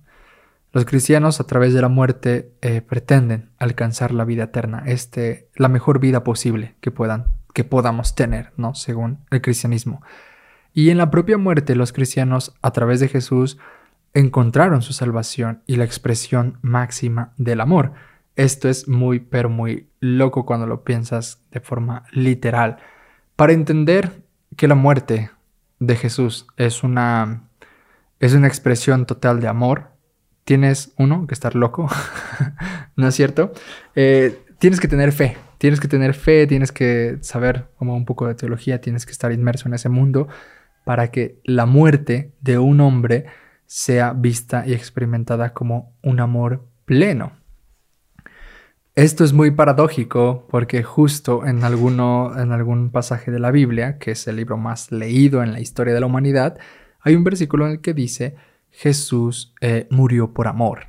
Los 0.73 0.85
cristianos 0.85 1.41
a 1.41 1.45
través 1.45 1.73
de 1.73 1.81
la 1.81 1.89
muerte 1.89 2.53
eh, 2.61 2.83
pretenden 2.83 3.51
alcanzar 3.59 4.13
la 4.13 4.25
vida 4.25 4.45
eterna, 4.45 4.83
este, 4.87 5.49
la 5.57 5.69
mejor 5.69 5.99
vida 5.99 6.25
posible 6.25 6.77
que 6.81 6.91
puedan 6.91 7.27
que 7.55 7.65
podamos 7.65 8.15
tener, 8.15 8.53
¿no? 8.57 8.75
Según 8.77 9.19
el 9.31 9.41
cristianismo. 9.41 10.01
Y 10.73 10.91
en 10.91 10.99
la 10.99 11.11
propia 11.11 11.39
muerte 11.39 11.75
los 11.75 11.93
cristianos, 11.93 12.55
a 12.63 12.71
través 12.71 13.01
de 13.01 13.09
Jesús, 13.09 13.59
encontraron 14.15 14.81
su 14.81 14.93
salvación 14.93 15.63
y 15.67 15.75
la 15.75 15.85
expresión 15.85 16.59
máxima 16.63 17.33
del 17.37 17.61
amor. 17.61 17.95
Esto 18.37 18.69
es 18.69 18.87
muy, 18.87 19.19
pero 19.19 19.49
muy 19.49 19.89
loco 19.99 20.47
cuando 20.47 20.69
lo 20.69 20.85
piensas 20.85 21.43
de 21.51 21.59
forma 21.59 22.05
literal. 22.13 22.77
Para 23.35 23.55
entender 23.55 24.23
que 24.57 24.69
la 24.69 24.77
muerte 24.77 25.31
de 25.81 25.97
Jesús 25.97 26.47
es 26.57 26.85
una, 26.85 27.49
es 28.21 28.35
una 28.35 28.47
expresión 28.47 29.07
total 29.07 29.41
de 29.41 29.49
amor, 29.49 29.91
tienes, 30.49 30.95
uno, 30.97 31.27
que 31.27 31.35
estar 31.35 31.55
loco, 31.55 31.91
¿no 32.97 33.07
es 33.07 33.15
cierto? 33.15 33.53
Eh, 33.95 34.47
tienes 34.59 34.81
que 34.81 34.89
tener 34.89 35.13
fe, 35.13 35.37
tienes 35.59 35.79
que 35.79 35.89
tener 35.89 36.15
fe, 36.15 36.47
tienes 36.47 36.73
que 36.73 37.19
saber 37.21 37.67
un 37.81 38.07
poco 38.07 38.27
de 38.27 38.35
teología, 38.35 38.81
tienes 38.81 39.05
que 39.05 39.13
estar 39.13 39.31
inmerso 39.31 39.69
en 39.69 39.75
ese 39.75 39.91
mundo 39.91 40.27
para 40.87 41.11
que 41.11 41.39
la 41.45 41.67
muerte 41.67 42.33
de 42.41 42.57
un 42.57 42.81
hombre 42.81 43.27
sea 43.67 44.15
vista 44.15 44.65
y 44.67 44.73
experimentada 44.73 45.53
como 45.53 45.93
un 46.03 46.19
amor 46.19 46.67
pleno. 46.87 47.33
Esto 48.95 49.25
es 49.25 49.35
muy 49.35 49.51
paradójico 49.51 50.47
porque 50.49 50.83
justo 50.83 51.45
en, 51.45 51.63
alguno, 51.63 52.33
en 52.41 52.53
algún 52.53 52.91
pasaje 52.91 53.31
de 53.31 53.39
la 53.39 53.51
Biblia, 53.51 53.99
que 53.99 54.13
es 54.13 54.27
el 54.27 54.37
libro 54.37 54.57
más 54.57 54.93
leído 54.93 55.43
en 55.43 55.53
la 55.53 55.61
historia 55.61 55.93
de 55.93 56.01
la 56.01 56.07
humanidad, 56.07 56.59
hay 57.01 57.17
un 57.17 57.25
versículo 57.25 57.67
en 57.67 57.73
el 57.73 57.81
que 57.83 57.93
dice, 57.93 58.35
Jesús 58.79 59.55
eh, 59.61 59.89
murió 59.91 60.33
por 60.33 60.47
amor. 60.47 60.87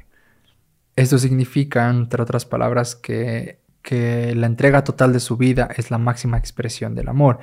Esto 0.95 1.17
significa, 1.17 1.89
entre 1.89 2.21
otras 2.21 2.45
palabras, 2.45 2.95
que, 2.95 3.57
la 3.91 4.45
entrega 4.45 4.83
total 4.83 5.11
de 5.11 5.19
su 5.19 5.35
vida 5.35 5.67
es 5.75 5.89
la 5.89 5.97
máxima 5.97 6.37
expresión 6.37 6.93
del 6.93 7.09
amor. 7.09 7.39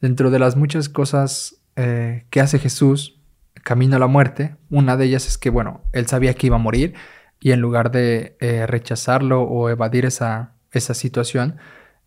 Dentro 0.00 0.30
de 0.30 0.38
las 0.38 0.54
muchas 0.54 0.88
cosas 0.88 1.56
eh, 1.74 2.26
que 2.30 2.40
hace 2.40 2.60
Jesús, 2.60 3.20
camino 3.64 3.96
a 3.96 3.98
la 3.98 4.06
muerte, 4.06 4.54
una 4.70 4.96
de 4.96 5.06
ellas 5.06 5.26
es 5.26 5.36
que, 5.36 5.50
bueno, 5.50 5.82
él 5.90 6.06
sabía 6.06 6.34
que 6.34 6.46
iba 6.46 6.54
a 6.54 6.60
morir 6.60 6.94
y 7.40 7.50
en 7.50 7.60
lugar 7.60 7.90
de 7.90 8.36
eh, 8.38 8.68
rechazarlo 8.68 9.42
o 9.42 9.68
evadir 9.68 10.04
esa, 10.04 10.52
esa 10.70 10.94
situación, 10.94 11.56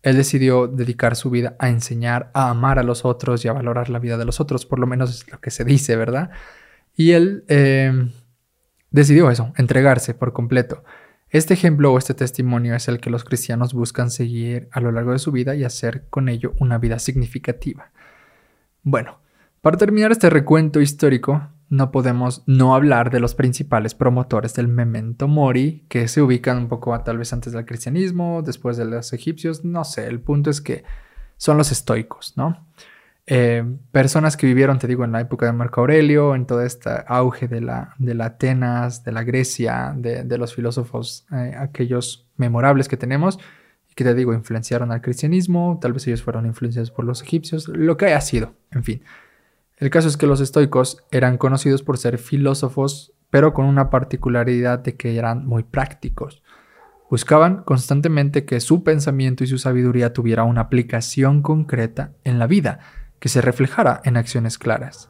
él 0.00 0.16
decidió 0.16 0.66
dedicar 0.66 1.14
su 1.14 1.28
vida 1.28 1.56
a 1.58 1.68
enseñar, 1.68 2.30
a 2.32 2.48
amar 2.48 2.78
a 2.78 2.82
los 2.84 3.04
otros 3.04 3.44
y 3.44 3.48
a 3.48 3.52
valorar 3.52 3.90
la 3.90 3.98
vida 3.98 4.16
de 4.16 4.24
los 4.24 4.40
otros, 4.40 4.64
por 4.64 4.78
lo 4.78 4.86
menos 4.86 5.10
es 5.10 5.30
lo 5.30 5.38
que 5.42 5.50
se 5.50 5.66
dice, 5.66 5.96
¿verdad? 5.96 6.30
Y 6.96 7.12
él 7.12 7.44
eh, 7.48 8.10
decidió 8.90 9.30
eso, 9.30 9.52
entregarse 9.56 10.14
por 10.14 10.32
completo. 10.32 10.84
Este 11.30 11.54
ejemplo 11.54 11.92
o 11.92 11.98
este 11.98 12.12
testimonio 12.12 12.74
es 12.74 12.88
el 12.88 13.00
que 13.00 13.08
los 13.08 13.24
cristianos 13.24 13.72
buscan 13.72 14.10
seguir 14.10 14.68
a 14.70 14.80
lo 14.80 14.92
largo 14.92 15.12
de 15.12 15.18
su 15.18 15.32
vida 15.32 15.54
y 15.54 15.64
hacer 15.64 16.04
con 16.10 16.28
ello 16.28 16.52
una 16.58 16.76
vida 16.76 16.98
significativa. 16.98 17.90
Bueno, 18.82 19.20
para 19.62 19.78
terminar 19.78 20.12
este 20.12 20.28
recuento 20.28 20.80
histórico, 20.80 21.48
no 21.70 21.90
podemos 21.90 22.42
no 22.46 22.74
hablar 22.74 23.10
de 23.10 23.18
los 23.18 23.34
principales 23.34 23.94
promotores 23.94 24.52
del 24.52 24.68
memento 24.68 25.26
mori, 25.26 25.86
que 25.88 26.06
se 26.06 26.20
ubican 26.20 26.58
un 26.58 26.68
poco 26.68 27.00
tal 27.00 27.16
vez 27.16 27.32
antes 27.32 27.54
del 27.54 27.64
cristianismo, 27.64 28.42
después 28.42 28.76
de 28.76 28.84
los 28.84 29.14
egipcios, 29.14 29.64
no 29.64 29.84
sé, 29.84 30.08
el 30.08 30.20
punto 30.20 30.50
es 30.50 30.60
que 30.60 30.84
son 31.38 31.56
los 31.56 31.72
estoicos, 31.72 32.34
¿no? 32.36 32.66
Eh, 33.26 33.64
personas 33.92 34.36
que 34.36 34.46
vivieron, 34.46 34.78
te 34.78 34.88
digo, 34.88 35.04
en 35.04 35.12
la 35.12 35.20
época 35.20 35.46
de 35.46 35.52
Marco 35.52 35.80
Aurelio, 35.80 36.34
en 36.34 36.46
todo 36.46 36.62
este 36.62 36.90
auge 37.06 37.46
de 37.46 37.60
la, 37.60 37.94
de 37.98 38.14
la 38.14 38.26
Atenas, 38.26 39.04
de 39.04 39.12
la 39.12 39.22
Grecia, 39.22 39.94
de, 39.96 40.38
los 40.38 40.54
filósofos, 40.54 41.26
eh, 41.32 41.54
aquellos 41.56 42.26
memorables 42.36 42.88
que 42.88 42.96
tenemos, 42.96 43.38
que 43.94 44.04
te 44.04 44.14
digo, 44.14 44.32
influenciaron 44.32 44.90
al 44.90 45.02
cristianismo, 45.02 45.78
tal 45.80 45.92
vez 45.92 46.06
ellos 46.06 46.22
fueron 46.22 46.46
influenciados 46.46 46.90
por 46.90 47.04
los 47.04 47.22
egipcios, 47.22 47.68
lo 47.68 47.96
que 47.96 48.06
haya 48.06 48.20
sido, 48.20 48.54
en 48.72 48.82
fin. 48.82 49.04
El 49.76 49.90
caso 49.90 50.08
es 50.08 50.16
que 50.16 50.26
los 50.26 50.40
estoicos 50.40 51.04
eran 51.10 51.38
conocidos 51.38 51.82
por 51.82 51.98
ser 51.98 52.18
filósofos, 52.18 53.12
pero 53.30 53.52
con 53.52 53.66
una 53.66 53.90
particularidad 53.90 54.80
de 54.80 54.96
que 54.96 55.16
eran 55.16 55.46
muy 55.46 55.62
prácticos. 55.62 56.42
Buscaban 57.10 57.62
constantemente 57.64 58.44
que 58.44 58.60
su 58.60 58.84
pensamiento 58.84 59.44
y 59.44 59.46
su 59.46 59.58
sabiduría 59.58 60.12
tuviera 60.12 60.44
una 60.44 60.62
aplicación 60.62 61.42
concreta 61.42 62.12
en 62.24 62.38
la 62.38 62.46
vida, 62.46 62.80
que 63.22 63.28
se 63.28 63.40
reflejara 63.40 64.00
en 64.02 64.16
acciones 64.16 64.58
claras. 64.58 65.08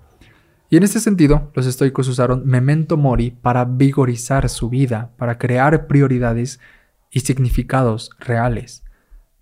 Y 0.69 0.77
en 0.77 0.83
este 0.83 1.01
sentido, 1.01 1.51
los 1.55 1.65
estoicos 1.65 2.09
usaron 2.09 2.43
memento 2.45 2.99
mori 2.99 3.31
para 3.31 3.65
vigorizar 3.65 4.51
su 4.51 4.69
vida, 4.69 5.13
para 5.17 5.39
crear 5.39 5.87
prioridades 5.87 6.61
y 7.11 7.21
significados 7.21 8.11
reales. 8.19 8.85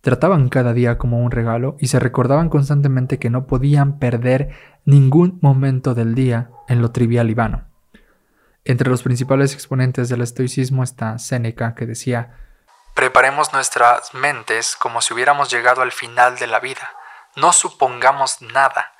Trataban 0.03 0.49
cada 0.49 0.73
día 0.73 0.99
como 0.99 1.19
un 1.19 1.33
regalo 1.33 1.79
y 1.81 1.89
se 1.89 1.99
recordaban 1.99 2.49
constantemente 2.49 3.19
que 3.19 3.29
no 3.29 3.49
podían 3.49 3.99
perder 3.99 4.51
ningún 4.85 5.41
momento 5.43 5.97
del 5.97 6.15
día 6.15 6.53
en 6.69 6.81
lo 6.81 6.93
trivial 6.93 7.29
y 7.29 7.35
vano. 7.35 7.65
Entre 8.65 8.89
los 8.89 9.03
principales 9.03 9.53
exponentes 9.53 10.09
del 10.09 10.21
estoicismo 10.21 10.85
está 10.85 11.19
Séneca, 11.19 11.75
que 11.75 11.87
decía, 11.87 12.37
Preparemos 12.95 13.53
nuestras 13.53 14.15
mentes 14.15 14.77
como 14.77 15.01
si 15.01 15.13
hubiéramos 15.13 15.51
llegado 15.51 15.83
al 15.83 15.91
final 15.91 16.39
de 16.39 16.47
la 16.47 16.61
vida. 16.61 16.89
No 17.37 17.53
supongamos 17.53 18.43
nada. 18.43 18.93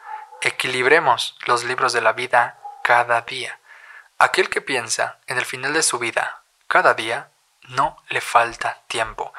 Equilibremos 0.43 1.37
los 1.47 1.65
libros 1.65 1.93
de 1.93 2.01
la 2.01 2.13
vida 2.13 2.59
cada 2.83 3.21
día. 3.23 3.59
Aquel 4.19 4.49
que 4.49 4.61
piensa 4.61 5.19
en 5.27 5.39
el 5.39 5.45
final 5.45 5.73
de 5.73 5.83
su 5.83 5.99
vida 5.99 6.41
cada 6.71 6.95
día 6.95 7.31
no 7.77 7.97
le 8.11 8.21
falta 8.21 8.77
tiempo. 8.87 9.33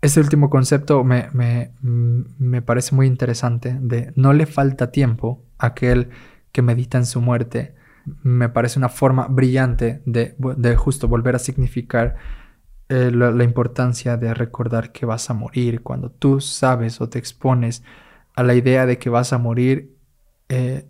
Este 0.00 0.18
último 0.18 0.48
concepto 0.48 1.04
me, 1.04 1.28
me, 1.82 2.62
parece 2.62 2.94
muy 2.94 3.06
interesante, 3.06 3.76
de 3.78 4.12
no 4.16 4.32
le 4.32 4.46
falta 4.46 4.90
tiempo 4.90 5.44
a 5.58 5.66
aquel 5.66 6.08
que 6.52 6.62
medita 6.62 6.96
en 6.96 7.04
su 7.04 7.20
muerte. 7.20 7.74
Me 8.22 8.48
parece 8.48 8.78
una 8.78 8.88
forma 8.88 9.26
brillante 9.28 10.02
de, 10.06 10.34
justo 10.76 11.06
volver 11.06 11.36
a 11.36 11.38
significar 11.38 12.16
eh, 12.88 13.10
la, 13.12 13.44
importancia 13.44 14.16
de 14.16 14.32
recordar 14.32 14.90
que 14.90 15.04
vas 15.04 15.28
a 15.28 15.34
morir. 15.34 15.82
Cuando 15.82 16.10
tú 16.10 16.40
sabes 16.40 17.02
o 17.02 17.10
te 17.10 17.18
expones 17.18 17.84
a 18.40 18.42
la 18.42 18.54
idea 18.54 18.86
de 18.86 18.98
que 18.98 19.10
vas 19.10 19.34
a 19.34 19.38
morir, 19.38 19.98
eh, 20.48 20.88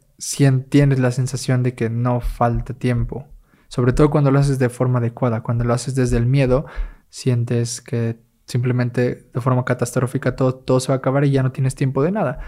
tienes 0.69 1.01
la 1.01 1.11
sensación 1.11 1.65
de 1.65 1.75
que 1.75 1.91
no 1.91 2.21
falta 2.21 2.75
tiempo. 2.75 3.27
Sobre 3.67 3.93
todo 3.93 4.09
cuando 4.09 4.31
lo 4.31 4.39
haces 4.39 4.61
de 4.61 4.69
forma 4.69 5.01
adecuada, 5.01 5.43
cuando 5.43 5.65
lo 5.65 5.75
haces 5.75 5.97
desde 5.97 6.17
el 6.17 6.27
miedo, 6.27 6.67
sientes 7.09 7.81
que 7.81 8.21
simplemente 8.47 9.29
de 9.35 9.41
forma 9.41 9.65
catastrófica 9.65 10.37
todo, 10.37 10.55
todo 10.55 10.79
se 10.79 10.89
va 10.89 10.95
a 10.95 10.99
acabar 10.99 11.25
y 11.25 11.33
ya 11.33 11.43
no 11.43 11.51
tienes 11.51 11.75
tiempo 11.75 12.05
de 12.05 12.13
nada. 12.13 12.39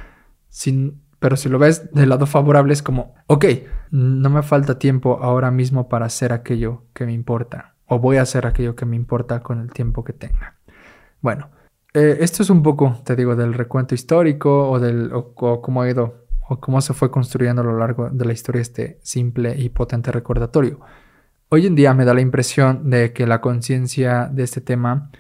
Sin, 0.49 1.03
pero 1.19 1.37
si 1.37 1.49
lo 1.49 1.59
ves 1.59 1.93
del 1.93 2.09
lado 2.09 2.27
favorable 2.27 2.73
es 2.73 2.83
como, 2.83 3.17
ok, 3.27 3.45
no 3.91 4.31
me 4.31 4.43
falta 4.45 4.79
tiempo 4.79 5.19
ahora 5.21 5.51
mismo 5.51 5.89
para 5.89 6.07
hacer 6.07 6.33
aquello 6.33 6.85
que 6.95 7.07
me 7.07 7.13
importa. 7.13 7.75
O 7.87 7.99
voy 7.99 8.19
a 8.19 8.23
hacer 8.23 8.47
aquello 8.47 8.77
que 8.77 8.87
me 8.87 8.95
importa 8.95 9.41
con 9.41 9.59
el 9.61 9.73
tiempo 9.73 10.05
que 10.05 10.13
tenga. 10.13 10.59
Bueno, 11.21 11.51
eh, 11.95 12.19
esto 12.21 12.43
es 12.43 12.51
un 12.51 12.63
poco, 12.63 13.01
te 13.05 13.17
digo, 13.17 13.37
del 13.37 13.55
recuento 13.55 13.95
histórico 13.95 14.71
o 14.71 14.81
del 14.81 15.11
cómo 15.35 15.83
ha 15.83 15.91
ido 15.91 16.27
o 16.49 16.59
cómo 16.59 16.81
se 16.81 16.95
fue 16.95 17.11
construyendo 17.11 17.63
a 17.63 17.65
lo 17.65 17.79
largo 17.79 18.11
de 18.11 18.25
la 18.25 18.33
historia 18.33 18.63
este 18.63 18.99
simple 19.03 19.55
y 19.59 19.69
potente 19.69 20.11
recordatorio. 20.11 20.81
Hoy 21.49 21.67
en 21.67 21.75
día 21.75 21.93
me 21.95 22.05
da 22.05 22.15
la 22.15 22.21
impresión 22.21 22.89
de 22.91 23.13
que 23.13 23.27
la 23.27 23.41
conciencia 23.41 24.29
de 24.33 24.43
este 24.43 24.61
tema 24.61 25.11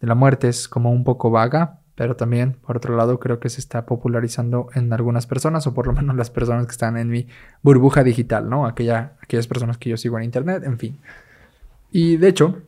de 0.00 0.06
la 0.06 0.14
muerte 0.14 0.48
es 0.48 0.68
como 0.68 0.90
un 0.90 1.04
poco 1.04 1.30
vaga, 1.30 1.80
pero 1.94 2.16
también, 2.16 2.56
por 2.66 2.78
otro 2.78 2.96
lado, 2.96 3.20
creo 3.20 3.38
que 3.38 3.50
se 3.50 3.60
está 3.60 3.84
popularizando 3.84 4.68
en 4.74 4.92
algunas 4.92 5.26
personas, 5.26 5.66
o 5.66 5.74
por 5.74 5.86
lo 5.86 5.92
menos 5.92 6.16
las 6.16 6.30
personas 6.30 6.66
que 6.66 6.72
están 6.72 6.96
en 6.96 7.08
mi 7.08 7.26
burbuja 7.62 8.02
digital, 8.02 8.48
¿no? 8.48 8.66
Aquella, 8.66 9.12
aquellas 9.22 9.46
personas 9.46 9.76
que 9.76 9.90
yo 9.90 9.98
sigo 9.98 10.18
en 10.18 10.24
Internet, 10.24 10.62
en 10.64 10.78
fin. 10.78 10.98
Y 11.90 12.16
de 12.16 12.28
hecho, 12.28 12.62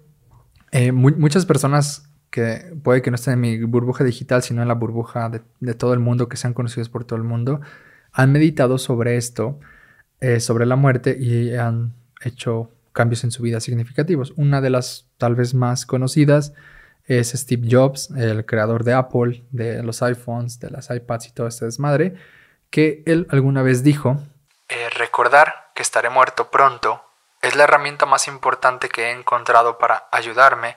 eh, 0.70 0.92
muchas 0.92 1.46
personas 1.46 2.10
que 2.34 2.74
puede 2.82 3.00
que 3.00 3.12
no 3.12 3.14
estén 3.14 3.34
en 3.34 3.40
mi 3.40 3.62
burbuja 3.62 4.02
digital, 4.02 4.42
sino 4.42 4.60
en 4.60 4.66
la 4.66 4.74
burbuja 4.74 5.30
de, 5.30 5.74
todo 5.74 5.94
el 5.94 6.00
mundo, 6.00 6.28
que 6.28 6.36
sean 6.36 6.52
conocidos 6.52 6.88
por 6.88 7.04
todo 7.04 7.16
el 7.16 7.22
mundo, 7.22 7.60
han 8.12 8.32
meditado 8.32 8.76
sobre 8.78 9.16
esto, 9.16 9.60
eh, 10.18 10.40
sobre 10.40 10.66
la 10.66 10.74
muerte, 10.74 11.16
y 11.16 11.54
han 11.54 11.94
hecho 12.24 12.72
cambios 12.92 13.22
en 13.22 13.30
su 13.30 13.44
vida 13.44 13.60
significativos. 13.60 14.32
Una 14.36 14.60
de 14.60 14.70
las 14.70 15.06
tal 15.16 15.36
vez 15.36 15.54
más 15.54 15.86
conocidas 15.86 16.54
es 17.04 17.30
Steve 17.30 17.68
Jobs, 17.70 18.10
el 18.10 18.44
creador 18.44 18.82
de 18.82 18.94
Apple, 18.94 19.44
de 19.52 19.84
los 19.84 20.02
iPhones, 20.02 20.58
de 20.58 20.70
las 20.70 20.90
iPads 20.90 21.28
y 21.28 21.32
todo 21.34 21.46
este 21.46 21.66
desmadre, 21.66 22.16
que 22.68 23.04
él 23.06 23.28
alguna 23.30 23.62
vez 23.62 23.84
dijo, 23.84 24.20
eh, 24.68 24.90
recordar 24.98 25.70
que 25.72 25.82
estaré 25.82 26.10
muerto 26.10 26.50
pronto 26.50 27.00
es 27.42 27.54
la 27.54 27.62
herramienta 27.62 28.06
más 28.06 28.26
importante 28.26 28.88
que 28.88 29.04
he 29.04 29.10
encontrado 29.12 29.78
para 29.78 30.08
ayudarme 30.10 30.74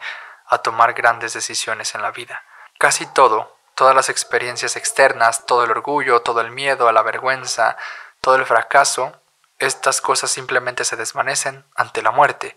a 0.48 0.60
tomar 0.60 0.94
grandes 0.94 1.34
decisiones 1.34 1.96
en 1.96 2.02
la 2.02 2.12
vida. 2.12 2.44
Casi 2.78 3.06
todo, 3.06 3.56
todas 3.76 3.96
las 3.96 4.10
experiencias 4.10 4.76
externas, 4.76 5.46
todo 5.46 5.64
el 5.64 5.72
orgullo, 5.72 6.22
todo 6.22 6.42
el 6.42 6.52
miedo, 6.52 6.92
la 6.92 7.04
vergüenza, 7.04 7.78
todo 8.22 8.36
el 8.36 8.46
fracaso, 8.46 9.14
estas 9.60 10.02
cosas 10.02 10.32
simplemente 10.32 10.84
se 10.86 10.96
desvanecen 10.96 11.66
ante 11.76 12.02
la 12.02 12.12
muerte, 12.12 12.56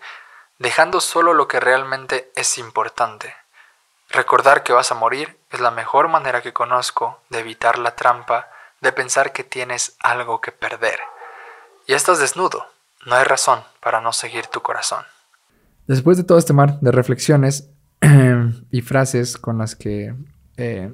dejando 0.58 1.00
solo 1.00 1.34
lo 1.34 1.48
que 1.48 1.60
realmente 1.60 2.30
es 2.36 2.58
importante. 2.58 3.34
Recordar 4.10 4.62
que 4.62 4.72
vas 4.72 4.90
a 4.90 4.96
morir 4.96 5.38
es 5.50 5.60
la 5.60 5.70
mejor 5.70 6.08
manera 6.08 6.42
que 6.42 6.52
conozco 6.52 7.22
de 7.28 7.40
evitar 7.40 7.78
la 7.78 7.94
trampa 7.96 8.50
de 8.80 8.92
pensar 8.92 9.32
que 9.32 9.44
tienes 9.44 9.96
algo 10.00 10.40
que 10.40 10.52
perder. 10.52 10.98
Y 11.86 11.94
estás 11.94 12.18
desnudo, 12.18 12.66
no 13.06 13.14
hay 13.16 13.24
razón 13.24 13.62
para 13.80 14.00
no 14.00 14.12
seguir 14.12 14.46
tu 14.46 14.62
corazón. 14.62 15.04
Después 15.86 16.16
de 16.16 16.24
todo 16.24 16.38
este 16.38 16.52
mar 16.52 16.78
de 16.80 16.92
reflexiones 16.92 17.68
y 18.70 18.80
frases 18.80 19.36
con 19.36 19.58
las 19.58 19.76
que 19.76 20.14
eh, 20.56 20.92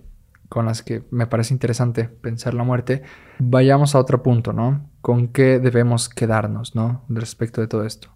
con 0.48 0.66
las 0.66 0.82
que 0.82 1.02
me 1.10 1.26
parece 1.26 1.54
interesante 1.54 2.04
pensar 2.04 2.54
la 2.54 2.62
muerte, 2.62 3.02
vayamos 3.38 3.94
a 3.94 3.98
otro 3.98 4.22
punto, 4.22 4.52
¿no? 4.52 4.88
¿Con 5.00 5.28
qué 5.28 5.58
debemos 5.58 6.08
quedarnos, 6.08 6.74
¿no? 6.74 7.04
Respecto 7.08 7.60
de 7.60 7.68
todo 7.68 7.84
esto. 7.84 8.10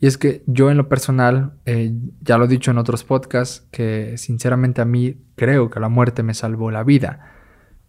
Y 0.00 0.06
es 0.06 0.16
que 0.16 0.42
yo 0.46 0.70
en 0.70 0.76
lo 0.76 0.88
personal, 0.88 1.54
eh, 1.64 1.92
ya 2.20 2.38
lo 2.38 2.44
he 2.44 2.48
dicho 2.48 2.70
en 2.70 2.78
otros 2.78 3.02
podcasts, 3.02 3.66
que 3.72 4.16
sinceramente 4.16 4.80
a 4.80 4.84
mí 4.84 5.16
creo 5.34 5.70
que 5.70 5.80
la 5.80 5.88
muerte 5.88 6.22
me 6.22 6.34
salvó 6.34 6.70
la 6.70 6.84
vida. 6.84 7.32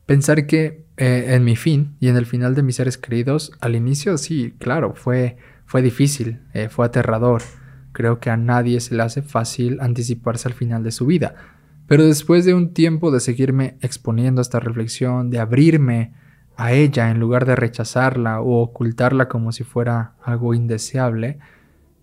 Pensar 0.06 0.48
que 0.48 0.86
eh, 0.98 1.36
en 1.36 1.44
mi 1.44 1.56
fin 1.56 1.96
y 2.00 2.08
en 2.08 2.18
el 2.18 2.26
final 2.26 2.56
de 2.56 2.64
mis 2.64 2.78
seres 2.78 2.98
queridos, 2.98 3.52
al 3.62 3.76
inicio 3.76 4.18
sí, 4.18 4.56
claro, 4.58 4.96
fue, 4.96 5.38
fue 5.66 5.84
difícil, 5.84 6.42
eh, 6.54 6.70
fue 6.70 6.88
aterrador. 6.88 7.44
Creo 8.00 8.22
que 8.22 8.30
a 8.30 8.38
nadie 8.38 8.80
se 8.80 8.96
le 8.96 9.04
hace 9.04 9.22
fácil 9.22 9.82
anticiparse 9.82 10.48
al 10.48 10.54
final 10.54 10.84
de 10.84 10.92
su 10.92 11.06
vida 11.06 11.36
pero 11.90 12.06
después 12.06 12.46
de 12.46 12.54
un 12.54 12.72
tiempo 12.72 13.10
de 13.10 13.20
seguirme 13.20 13.76
exponiendo 13.82 14.42
a 14.42 14.44
esta 14.44 14.60
reflexión, 14.60 15.32
de 15.32 15.40
abrirme 15.40 16.14
a 16.56 16.72
ella 16.72 17.10
en 17.10 17.20
lugar 17.20 17.48
de 17.48 17.56
rechazarla 17.56 18.42
o 18.42 18.62
ocultarla 18.62 19.28
como 19.28 19.52
si 19.52 19.64
fuera 19.64 20.14
algo 20.22 20.54
indeseable, 20.54 21.40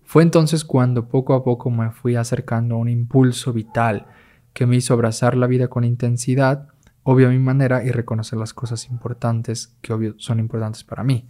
fue 0.03 0.23
entonces 0.23 0.65
cuando 0.65 1.07
poco 1.07 1.33
a 1.33 1.45
poco 1.45 1.71
me 1.71 1.91
fui 1.91 2.17
acercando 2.17 2.75
a 2.75 2.79
un 2.79 2.89
impulso 2.89 3.53
vital 3.53 4.07
que 4.51 4.65
me 4.65 4.75
hizo 4.75 4.93
abrazar 4.93 5.37
la 5.37 5.47
vida 5.47 5.69
con 5.69 5.85
intensidad, 5.85 6.67
obvio 7.03 7.27
a 7.27 7.31
mi 7.31 7.39
manera, 7.39 7.85
y 7.85 7.91
reconocer 7.91 8.37
las 8.37 8.53
cosas 8.53 8.89
importantes 8.89 9.77
que 9.79 9.93
obvio 9.93 10.15
son 10.17 10.39
importantes 10.39 10.83
para 10.83 11.05
mí. 11.05 11.29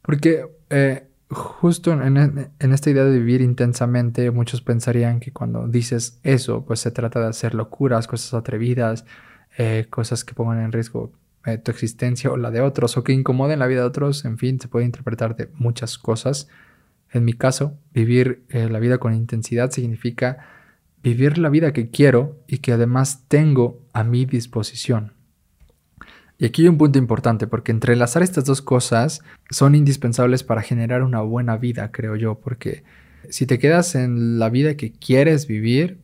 Porque 0.00 0.46
eh, 0.70 1.07
justo 1.30 1.92
en, 1.92 2.50
esta 2.58 2.90
idea 2.90 3.04
de 3.04 3.18
vivir 3.18 3.40
intensamente, 3.42 4.30
muchos 4.30 4.62
pensarían 4.62 5.20
que 5.20 5.32
cuando 5.32 5.68
dices 5.68 6.20
eso, 6.22 6.64
pues 6.64 6.80
se 6.80 6.90
trata 6.90 7.20
de 7.20 7.28
hacer 7.28 7.54
locuras, 7.54 8.06
cosas 8.06 8.34
atrevidas, 8.34 9.04
eh, 9.58 9.86
cosas 9.90 10.24
que 10.24 10.34
pongan 10.34 10.60
en 10.60 10.72
riesgo 10.72 11.12
eh, 11.44 11.58
tu 11.58 11.70
existencia 11.70 12.30
o 12.30 12.36
la 12.36 12.50
de 12.50 12.60
otros, 12.60 12.96
o 12.96 13.04
que 13.04 13.12
incomoden 13.12 13.58
la 13.58 13.66
vida 13.66 13.80
de 13.80 13.86
otros, 13.86 14.24
en 14.24 14.38
fin, 14.38 14.60
se 14.60 14.68
puede 14.68 14.86
interpretar 14.86 15.36
de 15.36 15.50
muchas 15.54 15.98
cosas. 15.98 16.48
En 17.10 17.24
mi 17.24 17.34
caso, 17.34 17.78
vivir 17.92 18.44
eh, 18.48 18.68
la 18.68 18.78
vida 18.78 18.98
con 18.98 19.14
intensidad 19.14 19.70
significa 19.70 20.38
vivir 21.02 21.38
la 21.38 21.48
vida 21.48 21.72
que 21.72 21.90
quiero 21.90 22.42
y 22.46 22.58
que 22.58 22.72
además 22.72 23.24
tengo 23.28 23.82
a 23.92 24.02
mi 24.04 24.24
disposición. 24.24 25.17
Y 26.38 26.46
aquí 26.46 26.62
hay 26.62 26.68
un 26.68 26.78
punto 26.78 26.98
importante, 26.98 27.46
porque 27.46 27.72
entrelazar 27.72 28.22
estas 28.22 28.44
dos 28.44 28.62
cosas 28.62 29.22
son 29.50 29.74
indispensables 29.74 30.44
para 30.44 30.62
generar 30.62 31.02
una 31.02 31.20
buena 31.20 31.56
vida, 31.56 31.90
creo 31.90 32.14
yo, 32.14 32.36
porque 32.36 32.84
si 33.28 33.46
te 33.46 33.58
quedas 33.58 33.94
en 33.96 34.38
la 34.38 34.48
vida 34.48 34.76
que 34.76 34.92
quieres 34.92 35.48
vivir, 35.48 35.98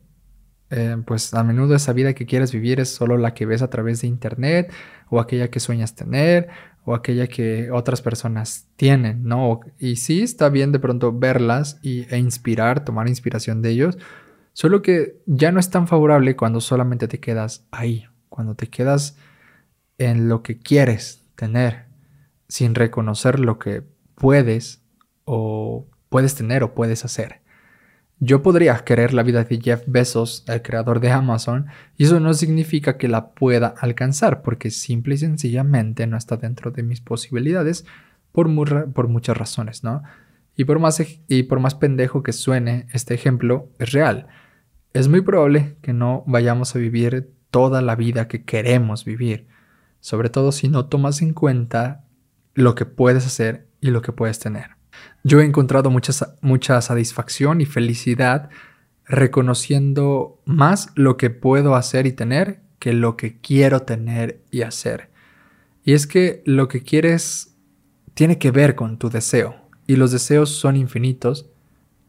eh, 0.71 0.97
pues 1.05 1.33
a 1.33 1.43
menudo 1.43 1.75
esa 1.75 1.93
vida 1.93 2.13
que 2.13 2.25
quieres 2.25 2.51
vivir 2.51 2.79
es 2.79 2.89
solo 2.89 3.17
la 3.17 3.33
que 3.33 3.45
ves 3.45 3.61
a 3.61 3.69
través 3.69 4.01
de 4.01 4.07
internet 4.07 4.73
o 5.09 5.19
aquella 5.19 5.49
que 5.49 5.59
sueñas 5.59 5.95
tener 5.95 6.49
o 6.83 6.95
aquella 6.95 7.27
que 7.27 7.71
otras 7.71 8.01
personas 8.01 8.67
tienen, 8.75 9.23
¿no? 9.23 9.61
Y 9.79 9.95
sí 9.95 10.21
está 10.21 10.49
bien 10.49 10.71
de 10.71 10.79
pronto 10.79 11.17
verlas 11.17 11.79
y, 11.81 12.05
e 12.13 12.17
inspirar, 12.17 12.83
tomar 12.83 13.07
inspiración 13.07 13.61
de 13.61 13.69
ellos, 13.69 13.97
Solo 14.55 14.81
que 14.81 15.21
ya 15.25 15.51
no 15.51 15.59
es 15.59 15.69
tan 15.69 15.85
favorable 15.85 16.37
cuando 16.37 16.61
solamente 16.61 17.09
te 17.09 17.19
quedas 17.19 17.67
ahí, 17.71 18.05
cuando 18.29 18.55
te 18.55 18.67
quedas 18.67 19.17
en 19.97 20.29
lo 20.29 20.43
que 20.43 20.59
quieres 20.59 21.23
tener, 21.35 21.85
sin 22.47 22.75
reconocer 22.75 23.39
lo 23.39 23.59
que 23.59 23.83
puedes 24.15 24.81
o 25.25 25.87
puedes 26.09 26.35
tener 26.35 26.63
o 26.63 26.73
puedes 26.73 27.05
hacer. 27.05 27.41
Yo 28.19 28.41
podría 28.41 28.77
querer 28.85 29.13
la 29.13 29.23
vida 29.23 29.43
de 29.43 29.59
Jeff 29.59 29.83
Bezos, 29.87 30.45
el 30.47 30.61
creador 30.61 31.01
de 31.01 31.11
Amazon, 31.11 31.65
y 31.97 32.05
eso 32.05 32.21
no 32.21 32.33
significa 32.33 32.97
que 32.97 33.09
la 33.09 33.31
pueda 33.31 33.73
alcanzar, 33.77 34.41
porque 34.41 34.71
simple 34.71 35.15
y 35.15 35.17
sencillamente 35.17 36.07
no 36.07 36.15
está 36.15 36.37
dentro 36.37 36.71
de 36.71 36.83
mis 36.83 37.01
posibilidades 37.01 37.85
por, 38.31 38.47
muchas 38.47 39.37
razones, 39.37 39.83
¿no? 39.83 40.03
Y 40.55 40.63
por, 40.63 40.79
más, 40.79 41.03
y 41.27 41.43
por 41.43 41.59
más 41.59 41.75
pendejo 41.75 42.23
que 42.23 42.31
suene, 42.31 42.87
este 42.93 43.13
ejemplo 43.13 43.69
es 43.79 43.91
real. 43.91 44.27
Es 44.93 45.09
muy 45.09 45.19
probable 45.19 45.75
que 45.81 45.91
no 45.91 46.23
vayamos 46.25 46.73
a 46.73 46.79
vivir 46.79 47.33
toda 47.51 47.81
la 47.81 47.95
vida 47.95 48.29
que 48.29 48.45
queremos 48.45 49.03
vivir, 49.03 49.47
sobre 50.05 50.29
todo 50.29 50.51
si 50.51 50.67
no 50.67 50.85
tomas 50.85 51.23
en 51.23 51.33
cuenta 51.33 52.05
lo 52.53 52.75
que 52.75 52.85
puedes 52.85 53.25
hacer 53.25 53.65
y 53.81 53.89
lo 53.89 54.03
que 54.03 54.11
puedes 54.11 54.37
tener. 54.37 54.75
Yo 55.23 55.41
he 55.41 55.45
encontrado 55.45 55.89
mucha, 55.89 56.13
mucha 56.41 56.79
satisfacción 56.79 57.59
y 57.59 57.65
felicidad 57.65 58.51
reconociendo 59.07 60.39
más 60.45 60.91
lo 60.93 61.17
que 61.17 61.31
puedo 61.31 61.73
hacer 61.73 62.05
y 62.05 62.11
tener 62.11 62.61
que 62.77 62.93
lo 62.93 63.17
que 63.17 63.41
quiero 63.41 63.81
tener 63.81 64.43
y 64.51 64.61
hacer. 64.61 65.09
Y 65.83 65.93
es 65.93 66.05
que 66.05 66.43
lo 66.45 66.67
que 66.67 66.83
quieres 66.83 67.55
tiene 68.13 68.37
que 68.37 68.51
ver 68.51 68.75
con 68.75 68.99
tu 68.99 69.09
deseo, 69.09 69.55
y 69.87 69.95
los 69.95 70.11
deseos 70.11 70.51
son 70.51 70.75
infinitos 70.75 71.47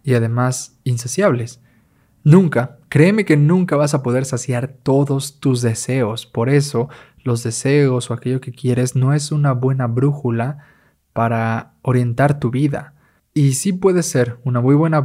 y 0.05 0.13
además 0.13 0.77
insaciables. 0.85 1.61
Nunca, 2.25 2.76
créeme 2.97 3.27
que 3.27 3.37
nunca 3.37 3.77
vas 3.77 3.93
a 3.93 4.03
poder 4.03 4.25
saciar 4.25 4.69
todos 4.69 5.39
tus 5.39 5.61
deseos. 5.61 6.25
Por 6.25 6.49
eso, 6.49 6.89
los 7.25 7.43
deseos 7.43 8.11
o 8.11 8.15
aquello 8.15 8.41
que 8.41 8.53
quieres 8.53 8.97
no 8.97 9.13
es 9.13 9.33
una 9.33 9.53
buena 9.53 9.87
brújula 9.87 10.65
para 11.13 11.75
orientar 11.83 12.41
tu 12.41 12.51
vida. 12.51 12.95
Y 13.35 13.53
sí 13.53 13.75
puede 13.75 14.03
ser 14.03 14.39
una 14.45 14.63
muy 14.63 14.75
buena 14.75 15.05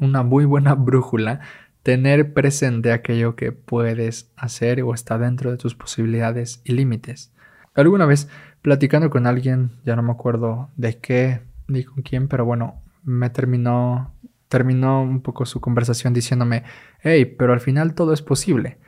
una 0.00 0.22
muy 0.22 0.44
buena 0.44 0.74
brújula 0.74 1.40
tener 1.82 2.34
presente 2.34 2.92
aquello 2.92 3.36
que 3.36 3.52
puedes 3.52 4.30
hacer 4.36 4.82
o 4.82 4.92
está 4.92 5.16
dentro 5.16 5.50
de 5.50 5.56
tus 5.56 5.74
posibilidades 5.74 6.60
y 6.64 6.72
límites. 6.72 7.32
Alguna 7.72 8.04
vez 8.04 8.28
platicando 8.60 9.08
con 9.08 9.26
alguien, 9.26 9.70
ya 9.86 9.96
no 9.96 10.02
me 10.02 10.12
acuerdo 10.12 10.68
de 10.76 10.98
qué 10.98 11.40
ni 11.68 11.84
con 11.84 12.02
quién, 12.02 12.28
pero 12.28 12.44
bueno, 12.44 12.82
me 13.02 13.30
terminó 13.30 14.12
terminó 14.50 15.00
un 15.00 15.22
poco 15.22 15.46
su 15.46 15.60
conversación 15.60 16.12
diciéndome, 16.12 16.64
hey, 17.02 17.24
pero 17.24 17.54
al 17.54 17.60
final 17.60 17.94
todo 17.94 18.12
es 18.12 18.20
posible. 18.20 18.78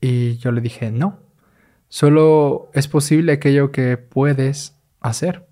Y 0.00 0.38
yo 0.38 0.50
le 0.50 0.60
dije, 0.60 0.90
no, 0.90 1.20
solo 1.88 2.70
es 2.72 2.88
posible 2.88 3.32
aquello 3.32 3.70
que 3.70 3.98
puedes 3.98 4.76
hacer. 5.00 5.46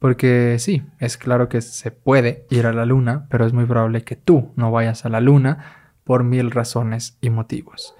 Porque 0.00 0.56
sí, 0.58 0.82
es 0.98 1.16
claro 1.16 1.48
que 1.48 1.60
se 1.60 1.90
puede 1.90 2.46
ir 2.50 2.66
a 2.66 2.72
la 2.72 2.84
luna, 2.84 3.26
pero 3.30 3.46
es 3.46 3.52
muy 3.52 3.64
probable 3.64 4.02
que 4.02 4.16
tú 4.16 4.52
no 4.56 4.70
vayas 4.70 5.04
a 5.04 5.08
la 5.08 5.20
luna 5.20 5.92
por 6.04 6.24
mil 6.24 6.50
razones 6.50 7.16
y 7.20 7.30
motivos. 7.30 7.94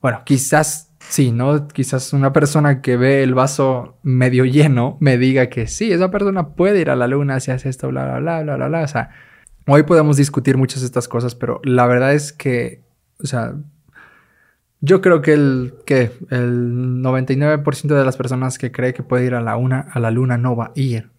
Bueno, 0.00 0.22
quizás 0.24 0.92
sí, 0.98 1.30
¿no? 1.30 1.68
Quizás 1.68 2.12
una 2.12 2.32
persona 2.32 2.82
que 2.82 2.96
ve 2.96 3.22
el 3.22 3.34
vaso 3.34 3.98
medio 4.02 4.44
lleno 4.44 4.96
me 5.00 5.18
diga 5.18 5.48
que 5.48 5.66
sí, 5.66 5.92
esa 5.92 6.10
persona 6.10 6.54
puede 6.54 6.80
ir 6.80 6.90
a 6.90 6.96
la 6.96 7.06
luna 7.06 7.38
si 7.40 7.52
hace 7.52 7.68
esto, 7.68 7.88
bla, 7.88 8.18
bla, 8.18 8.18
bla, 8.18 8.42
bla, 8.42 8.56
bla, 8.56 8.68
bla. 8.68 8.82
O 8.82 8.88
sea, 8.88 9.10
hoy 9.66 9.82
podemos 9.84 10.16
discutir 10.16 10.56
muchas 10.56 10.80
de 10.80 10.86
estas 10.86 11.08
cosas, 11.08 11.34
pero 11.34 11.60
la 11.64 11.86
verdad 11.86 12.14
es 12.14 12.32
que, 12.32 12.82
o 13.22 13.26
sea, 13.26 13.54
yo 14.80 15.00
creo 15.00 15.22
que 15.22 15.32
el, 15.32 15.74
el 16.30 17.02
99% 17.02 17.82
de 17.96 18.04
las 18.04 18.16
personas 18.16 18.58
que 18.58 18.70
cree 18.70 18.92
que 18.92 19.02
puede 19.02 19.24
ir 19.24 19.34
a 19.34 19.40
la, 19.40 19.56
una, 19.56 19.80
a 19.80 19.98
la 20.00 20.10
luna 20.10 20.36
no 20.36 20.56
va 20.56 20.66
a 20.66 20.72
ir 20.74 21.10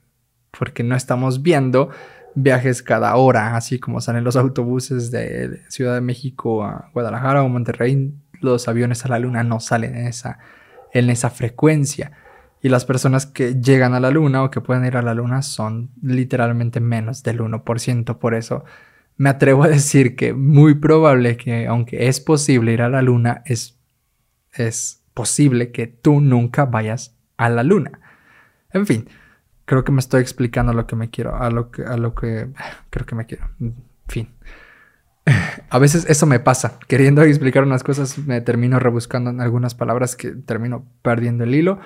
porque 0.57 0.83
no 0.83 0.95
estamos 0.95 1.41
viendo 1.41 1.89
viajes 2.35 2.83
cada 2.83 3.15
hora, 3.15 3.55
así 3.55 3.79
como 3.79 4.01
salen 4.01 4.23
los 4.23 4.35
autobuses 4.35 5.11
de 5.11 5.61
Ciudad 5.69 5.95
de 5.95 6.01
México 6.01 6.63
a 6.63 6.89
Guadalajara 6.93 7.43
o 7.43 7.49
Monterrey, 7.49 8.13
los 8.41 8.67
aviones 8.67 9.05
a 9.05 9.09
la 9.09 9.19
luna 9.19 9.43
no 9.43 9.59
salen 9.59 9.95
en 9.95 10.07
esa, 10.07 10.39
en 10.93 11.09
esa 11.09 11.29
frecuencia. 11.29 12.11
Y 12.65 12.69
las 12.69 12.83
personas 12.83 13.27
que 13.27 13.61
llegan 13.61 13.93
a 13.93 13.99
la 13.99 14.09
luna 14.09 14.41
o 14.41 14.49
que 14.49 14.59
pueden 14.59 14.85
ir 14.85 14.97
a 14.97 15.03
la 15.03 15.13
luna 15.13 15.43
son 15.43 15.91
literalmente 16.01 16.79
menos 16.79 17.21
del 17.21 17.41
1%. 17.41 18.17
Por 18.17 18.33
eso 18.33 18.65
me 19.17 19.29
atrevo 19.29 19.65
a 19.65 19.67
decir 19.67 20.15
que 20.15 20.33
muy 20.33 20.73
probable 20.73 21.37
que 21.37 21.67
aunque 21.67 22.07
es 22.07 22.19
posible 22.19 22.73
ir 22.73 22.81
a 22.81 22.89
la 22.89 23.03
luna, 23.03 23.43
es, 23.45 23.77
es 24.51 25.03
posible 25.13 25.71
que 25.71 25.85
tú 25.85 26.21
nunca 26.21 26.65
vayas 26.65 27.15
a 27.37 27.49
la 27.49 27.61
luna. 27.61 27.99
En 28.73 28.87
fin, 28.87 29.09
creo 29.65 29.83
que 29.83 29.91
me 29.91 29.99
estoy 29.99 30.21
explicando 30.21 30.73
lo 30.73 30.87
que 30.87 30.95
me 30.95 31.11
quiero, 31.11 31.35
a 31.35 31.51
lo 31.51 31.69
que, 31.69 31.83
a 31.83 31.97
lo 31.97 32.15
que 32.15 32.47
creo 32.89 33.05
que 33.05 33.13
me 33.13 33.27
quiero. 33.27 33.47
En 33.61 33.75
fin. 34.07 34.29
A 35.69 35.77
veces 35.77 36.07
eso 36.09 36.25
me 36.25 36.39
pasa. 36.39 36.79
Queriendo 36.87 37.21
explicar 37.21 37.61
unas 37.61 37.83
cosas, 37.83 38.17
me 38.17 38.41
termino 38.41 38.79
rebuscando 38.79 39.29
en 39.29 39.39
algunas 39.39 39.75
palabras 39.75 40.15
que 40.15 40.31
termino 40.31 40.83
perdiendo 41.03 41.43
el 41.43 41.53
hilo. 41.53 41.79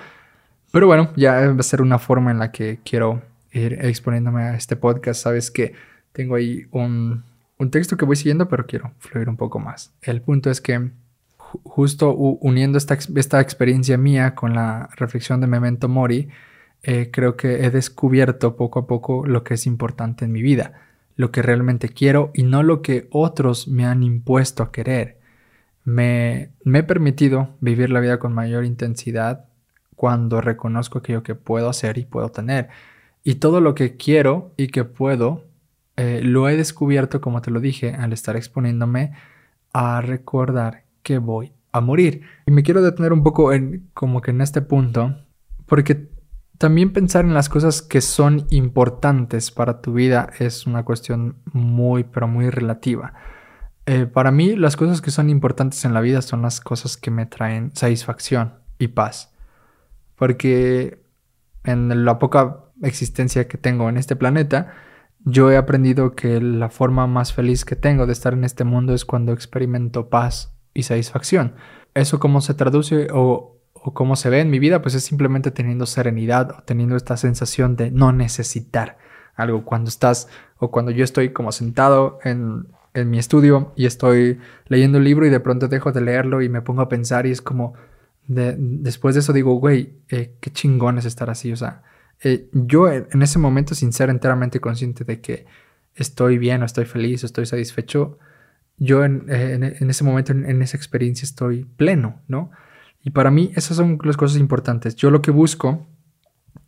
Pero 0.72 0.86
bueno, 0.86 1.12
ya 1.16 1.32
va 1.48 1.60
a 1.60 1.62
ser 1.62 1.82
una 1.82 1.98
forma 1.98 2.30
en 2.30 2.38
la 2.38 2.52
que 2.52 2.78
quiero 2.84 3.22
ir 3.52 3.78
exponiéndome 3.84 4.42
a 4.42 4.54
este 4.54 4.76
podcast. 4.76 5.22
Sabes 5.22 5.50
que 5.50 5.74
tengo 6.12 6.36
ahí 6.36 6.66
un, 6.70 7.24
un 7.58 7.70
texto 7.70 7.96
que 7.96 8.04
voy 8.04 8.16
siguiendo, 8.16 8.48
pero 8.48 8.66
quiero 8.66 8.92
fluir 8.98 9.28
un 9.28 9.36
poco 9.36 9.58
más. 9.58 9.92
El 10.02 10.22
punto 10.22 10.50
es 10.50 10.60
que 10.60 10.90
justo 11.64 12.14
uniendo 12.14 12.78
esta, 12.78 12.96
esta 13.16 13.40
experiencia 13.40 13.98
mía 13.98 14.34
con 14.34 14.54
la 14.54 14.88
reflexión 14.96 15.40
de 15.40 15.46
Memento 15.46 15.88
Mori, 15.88 16.28
eh, 16.82 17.10
creo 17.12 17.36
que 17.36 17.64
he 17.64 17.70
descubierto 17.70 18.56
poco 18.56 18.78
a 18.78 18.86
poco 18.86 19.26
lo 19.26 19.44
que 19.44 19.54
es 19.54 19.66
importante 19.66 20.24
en 20.24 20.32
mi 20.32 20.42
vida, 20.42 20.80
lo 21.16 21.30
que 21.30 21.42
realmente 21.42 21.88
quiero 21.88 22.30
y 22.32 22.44
no 22.44 22.62
lo 22.62 22.80
que 22.80 23.08
otros 23.10 23.68
me 23.68 23.84
han 23.84 24.02
impuesto 24.02 24.62
a 24.62 24.72
querer. 24.72 25.18
Me, 25.84 26.50
me 26.64 26.80
he 26.80 26.82
permitido 26.82 27.56
vivir 27.60 27.90
la 27.90 28.00
vida 28.00 28.18
con 28.18 28.32
mayor 28.32 28.64
intensidad 28.64 29.49
cuando 30.00 30.40
reconozco 30.40 30.96
aquello 30.96 31.22
que 31.22 31.34
puedo 31.34 31.68
hacer 31.68 31.98
y 31.98 32.06
puedo 32.06 32.30
tener. 32.30 32.70
Y 33.22 33.34
todo 33.34 33.60
lo 33.60 33.74
que 33.74 33.98
quiero 33.98 34.54
y 34.56 34.68
que 34.68 34.84
puedo, 34.84 35.44
eh, 35.98 36.22
lo 36.24 36.48
he 36.48 36.56
descubierto, 36.56 37.20
como 37.20 37.42
te 37.42 37.50
lo 37.50 37.60
dije, 37.60 37.92
al 37.92 38.14
estar 38.14 38.34
exponiéndome 38.34 39.12
a 39.74 40.00
recordar 40.00 40.84
que 41.02 41.18
voy 41.18 41.52
a 41.70 41.82
morir. 41.82 42.22
Y 42.46 42.50
me 42.50 42.62
quiero 42.62 42.80
detener 42.80 43.12
un 43.12 43.22
poco 43.22 43.52
en 43.52 43.90
como 43.92 44.22
que 44.22 44.30
en 44.30 44.40
este 44.40 44.62
punto, 44.62 45.16
porque 45.66 46.08
también 46.56 46.94
pensar 46.94 47.26
en 47.26 47.34
las 47.34 47.50
cosas 47.50 47.82
que 47.82 48.00
son 48.00 48.46
importantes 48.48 49.50
para 49.50 49.82
tu 49.82 49.92
vida 49.92 50.30
es 50.38 50.66
una 50.66 50.82
cuestión 50.82 51.36
muy, 51.52 52.04
pero 52.04 52.26
muy 52.26 52.48
relativa. 52.48 53.12
Eh, 53.84 54.06
para 54.06 54.30
mí, 54.30 54.56
las 54.56 54.76
cosas 54.76 55.02
que 55.02 55.10
son 55.10 55.28
importantes 55.28 55.84
en 55.84 55.92
la 55.92 56.00
vida 56.00 56.22
son 56.22 56.40
las 56.40 56.62
cosas 56.62 56.96
que 56.96 57.10
me 57.10 57.26
traen 57.26 57.70
satisfacción 57.76 58.54
y 58.78 58.88
paz. 58.88 59.34
Porque 60.20 61.02
en 61.64 62.04
la 62.04 62.20
poca 62.20 62.66
existencia 62.82 63.48
que 63.48 63.58
tengo 63.58 63.88
en 63.88 63.96
este 63.96 64.14
planeta, 64.14 64.72
yo 65.24 65.50
he 65.50 65.56
aprendido 65.56 66.14
que 66.14 66.40
la 66.40 66.70
forma 66.70 67.08
más 67.08 67.32
feliz 67.32 67.64
que 67.64 67.74
tengo 67.74 68.06
de 68.06 68.12
estar 68.12 68.34
en 68.34 68.44
este 68.44 68.62
mundo 68.62 68.94
es 68.94 69.04
cuando 69.04 69.32
experimento 69.32 70.08
paz 70.08 70.54
y 70.72 70.84
satisfacción. 70.84 71.56
Eso 71.94 72.20
cómo 72.20 72.40
se 72.40 72.54
traduce 72.54 73.08
o 73.12 73.60
o 73.82 73.94
cómo 73.94 74.16
se 74.16 74.30
ve 74.30 74.40
en 74.40 74.50
mi 74.50 74.58
vida, 74.58 74.82
pues 74.82 74.94
es 74.94 75.04
simplemente 75.04 75.50
teniendo 75.50 75.86
serenidad 75.86 76.50
o 76.50 76.62
teniendo 76.62 76.96
esta 76.96 77.16
sensación 77.16 77.76
de 77.76 77.90
no 77.90 78.12
necesitar 78.12 78.98
algo 79.34 79.64
cuando 79.64 79.88
estás 79.88 80.28
o 80.58 80.70
cuando 80.70 80.90
yo 80.90 81.02
estoy 81.02 81.32
como 81.32 81.52
sentado 81.52 82.18
en, 82.24 82.66
mi 82.92 83.20
estudio 83.20 83.72
y 83.76 83.86
estoy 83.86 84.40
leyendo 84.66 84.98
un 84.98 85.04
libro 85.04 85.24
y 85.24 85.30
de 85.30 85.38
pronto 85.38 85.68
dejo 85.68 85.92
de 85.92 86.00
leerlo 86.00 86.42
y 86.42 86.48
me 86.48 86.60
pongo 86.60 86.82
a 86.82 86.88
pensar 86.88 87.24
y 87.24 87.30
es 87.30 87.40
como, 87.40 87.74
después 88.30 89.14
de 89.14 89.20
eso 89.20 89.32
digo, 89.32 89.54
güey, 89.54 89.94
eh, 90.08 90.36
qué 90.40 90.50
chingón 90.50 90.98
es 90.98 91.04
estar 91.04 91.30
así, 91.30 91.52
o 91.52 91.56
sea, 91.56 91.82
eh, 92.22 92.48
yo 92.52 92.88
en 92.88 93.22
ese 93.22 93.38
momento 93.38 93.74
sin 93.74 93.92
ser 93.92 94.10
enteramente 94.10 94.60
consciente 94.60 95.04
de 95.04 95.20
que 95.20 95.46
estoy 95.94 96.38
bien 96.38 96.62
o 96.62 96.66
estoy 96.66 96.84
feliz 96.84 97.22
o 97.22 97.26
estoy 97.26 97.46
satisfecho, 97.46 98.18
yo 98.76 99.04
en, 99.04 99.24
eh, 99.28 99.76
ese 99.80 100.04
momento, 100.04 100.32
en 100.32 100.62
esa 100.62 100.76
experiencia 100.76 101.24
estoy 101.24 101.64
pleno, 101.64 102.20
¿no? 102.28 102.50
Y 103.02 103.10
para 103.10 103.30
mí 103.30 103.50
esas 103.56 103.76
son 103.76 103.98
las 104.04 104.16
cosas 104.16 104.38
importantes. 104.38 104.94
Yo 104.94 105.10
lo 105.10 105.22
que 105.22 105.30
busco 105.30 105.86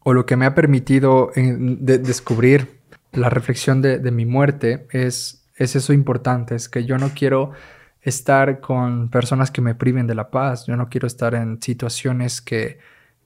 o 0.01 0.15
lo 0.15 0.27
que 0.27 0.37
me 0.37 0.47
ha 0.47 0.55
permitido 0.55 1.31
descubrir 1.37 2.81
la 3.13 3.29
reflexión 3.29 3.83
de, 3.83 4.11
mi 4.11 4.27
muerte 4.27 4.87
es, 4.91 5.47
es 5.57 5.77
eso 5.77 5.93
importante, 5.93 6.55
es 6.55 6.69
que 6.69 6.85
yo 6.85 6.99
no 6.99 7.11
quiero 7.15 7.53
estar 8.03 8.61
con 8.61 9.09
personas 9.09 9.51
que 9.51 9.61
me 9.61 9.75
priven 9.75 10.07
de 10.07 10.15
la 10.15 10.31
paz, 10.31 10.67
yo 10.67 10.77
no 10.77 10.89
quiero 10.89 11.07
estar 11.07 11.35
en 11.35 11.63
situaciones 11.63 12.41
que, 12.41 12.79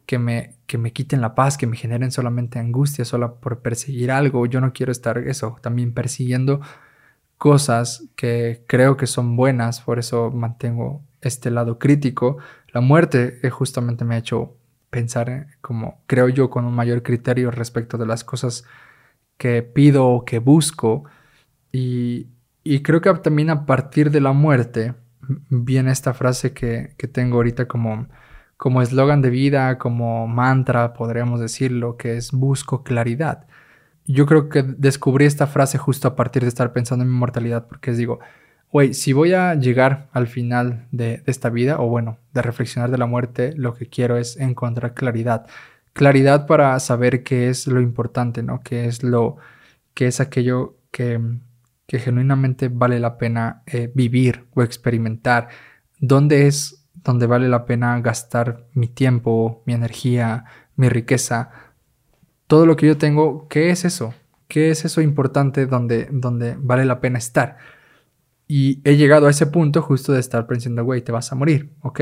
que, 0.07 0.19
me, 0.19 0.55
que 0.67 0.79
me 0.79 0.93
quiten 0.93 1.21
la 1.21 1.35
paz, 1.35 1.57
que 1.57 1.67
me 1.67 1.77
generen 1.77 2.13
solamente 2.13 2.59
angustia, 2.59 3.05
solo 3.05 3.37
por 3.41 3.61
perseguir 3.63 4.11
algo, 4.11 4.47
yo 4.47 4.61
no 4.61 4.73
quiero 4.73 4.93
estar 4.93 5.19
eso, 5.19 5.59
también 5.63 5.93
persiguiendo 5.95 6.61
cosas 7.39 8.09
que 8.17 8.65
creo 8.67 8.97
que 8.97 9.07
son 9.07 9.37
buenas, 9.37 9.81
por 9.81 9.99
eso 9.99 10.31
mantengo 10.31 11.03
este 11.21 11.51
lado 11.51 11.79
crítico. 11.79 12.39
La 12.73 12.81
muerte 12.81 13.41
eh, 13.43 13.51
justamente 13.51 14.05
me 14.05 14.15
ha 14.15 14.19
hecho 14.19 14.57
pensar 14.91 15.49
como 15.61 16.03
creo 16.07 16.29
yo 16.29 16.51
con 16.51 16.65
un 16.65 16.75
mayor 16.75 17.03
criterio 17.03 17.51
respecto 17.51 17.99
de 17.99 18.07
las 18.07 18.25
cosas 18.25 18.65
que 19.39 19.63
pido 19.63 20.09
o 20.09 20.25
que 20.25 20.39
busco. 20.39 21.05
Y, 21.73 22.29
creo 22.83 23.01
que 23.01 23.13
también 23.15 23.51
a 23.51 23.67
partir 23.67 24.11
de 24.11 24.21
la 24.21 24.33
muerte 24.33 24.95
viene 25.51 25.93
esta 25.93 26.15
frase 26.15 26.53
que, 26.53 26.95
que 26.97 27.09
tengo 27.09 27.37
ahorita 27.37 27.67
como 27.67 28.07
como 28.57 28.83
eslogan 28.83 29.23
de 29.23 29.31
vida, 29.31 29.79
como 29.79 30.27
mantra, 30.27 30.93
podríamos 30.95 31.41
decirlo, 31.41 31.97
que 31.97 32.17
es 32.17 32.33
busco 32.33 32.83
claridad. 32.85 33.47
Yo 34.07 34.27
creo 34.27 34.49
que 34.49 34.63
descubrí 34.63 35.27
esta 35.27 35.47
frase 35.47 35.79
justo 35.79 36.09
a 36.09 36.17
partir 36.17 36.43
de 36.43 36.49
estar 36.49 36.73
pensando 36.73 37.05
en 37.05 37.11
mi 37.11 37.19
mortalidad, 37.19 37.67
porque 37.67 37.91
es 37.91 37.99
digo, 37.99 38.21
güey, 38.73 38.95
si 38.95 39.13
voy 39.13 39.35
a 39.35 39.55
llegar 39.55 40.09
al 40.13 40.27
final 40.29 40.87
de, 40.93 41.23
esta 41.27 41.51
vida, 41.51 41.81
o 41.81 41.89
bueno, 41.89 42.19
de 42.33 42.43
reflexionar 42.43 42.91
de 42.91 42.99
la 42.99 43.07
muerte, 43.07 43.53
lo 43.57 43.75
que 43.75 43.89
quiero 43.89 44.17
es 44.17 44.37
encontrar 44.39 44.95
claridad. 44.95 45.47
Claridad 45.93 46.47
para 46.47 46.79
saber 46.81 47.23
qué 47.25 47.49
es 47.49 47.67
lo 47.67 47.81
importante, 47.81 48.43
¿no? 48.43 48.61
Qué 48.63 48.87
es 48.87 49.03
lo, 49.03 49.37
qué 49.95 50.07
es 50.07 50.21
aquello 50.21 50.77
que, 50.91 51.21
que 51.87 51.99
genuinamente 51.99 52.69
vale 52.69 52.99
la 53.01 53.17
pena 53.19 53.63
eh, 53.67 53.91
vivir 53.95 54.47
o 54.55 54.63
experimentar. 54.63 55.49
¿Dónde 55.99 56.47
es 56.47 56.87
donde 56.95 57.27
vale 57.27 57.49
la 57.49 57.67
pena 57.67 58.01
gastar 58.01 58.67
mi 58.73 58.89
tiempo, 58.89 59.63
mi 59.65 59.75
energía, 59.75 60.45
mi 60.75 60.89
riqueza, 60.89 61.51
todo 62.47 62.67
lo 62.67 62.77
que 62.77 62.87
yo 62.87 62.99
tengo, 62.99 63.49
¿qué 63.49 63.71
es 63.71 63.85
eso? 63.85 64.15
¿Qué 64.49 64.71
es 64.71 64.85
eso 64.85 65.01
importante 65.01 65.67
donde, 65.67 66.09
donde 66.11 66.57
vale 66.59 66.85
la 66.85 67.01
pena 67.01 67.19
estar? 67.19 67.59
Y 68.49 68.81
he 68.85 68.97
llegado 68.97 69.27
a 69.27 69.31
ese 69.31 69.47
punto 69.47 69.83
justo 69.83 70.13
de 70.13 70.21
estar 70.21 70.47
pensando, 70.47 70.85
güey, 70.85 71.03
te 71.03 71.13
vas 71.13 71.33
a 71.33 71.35
morir, 71.35 71.73
ok, 71.81 72.01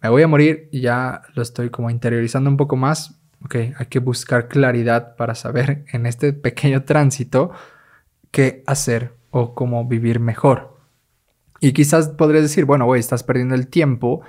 me 0.00 0.08
voy 0.08 0.22
a 0.22 0.28
morir 0.28 0.68
y 0.72 0.80
ya 0.80 1.22
lo 1.34 1.42
estoy 1.42 1.70
como 1.70 1.88
interiorizando 1.90 2.50
un 2.50 2.56
poco 2.56 2.76
más, 2.76 3.20
ok, 3.44 3.54
hay 3.76 3.86
que 3.88 3.98
buscar 3.98 4.48
claridad 4.48 5.16
para 5.16 5.34
saber 5.34 5.84
en 5.92 6.06
este 6.06 6.32
pequeño 6.32 6.84
tránsito 6.84 7.52
qué 8.32 8.64
hacer 8.66 9.14
o 9.30 9.54
cómo 9.54 9.86
vivir 9.86 10.18
mejor. 10.18 10.76
Y 11.60 11.72
quizás 11.72 12.08
podrías 12.08 12.42
decir, 12.42 12.64
bueno, 12.64 12.86
güey, 12.86 12.98
estás 12.98 13.22
perdiendo 13.22 13.54
el 13.54 13.68
tiempo 13.68 14.22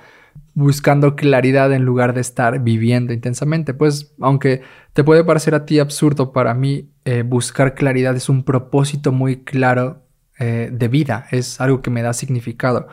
buscando 0.54 1.16
claridad 1.16 1.72
en 1.72 1.84
lugar 1.84 2.14
de 2.14 2.20
estar 2.20 2.60
viviendo 2.60 3.12
intensamente. 3.12 3.74
Pues 3.74 4.14
aunque 4.20 4.62
te 4.92 5.02
puede 5.02 5.24
parecer 5.24 5.54
a 5.56 5.66
ti 5.66 5.80
absurdo, 5.80 6.32
para 6.32 6.54
mí 6.54 6.90
eh, 7.04 7.22
buscar 7.22 7.74
claridad 7.74 8.14
es 8.14 8.28
un 8.28 8.44
propósito 8.44 9.10
muy 9.10 9.42
claro 9.42 10.04
eh, 10.38 10.70
de 10.72 10.88
vida, 10.88 11.26
es 11.30 11.60
algo 11.60 11.82
que 11.82 11.90
me 11.90 12.02
da 12.02 12.12
significado. 12.12 12.86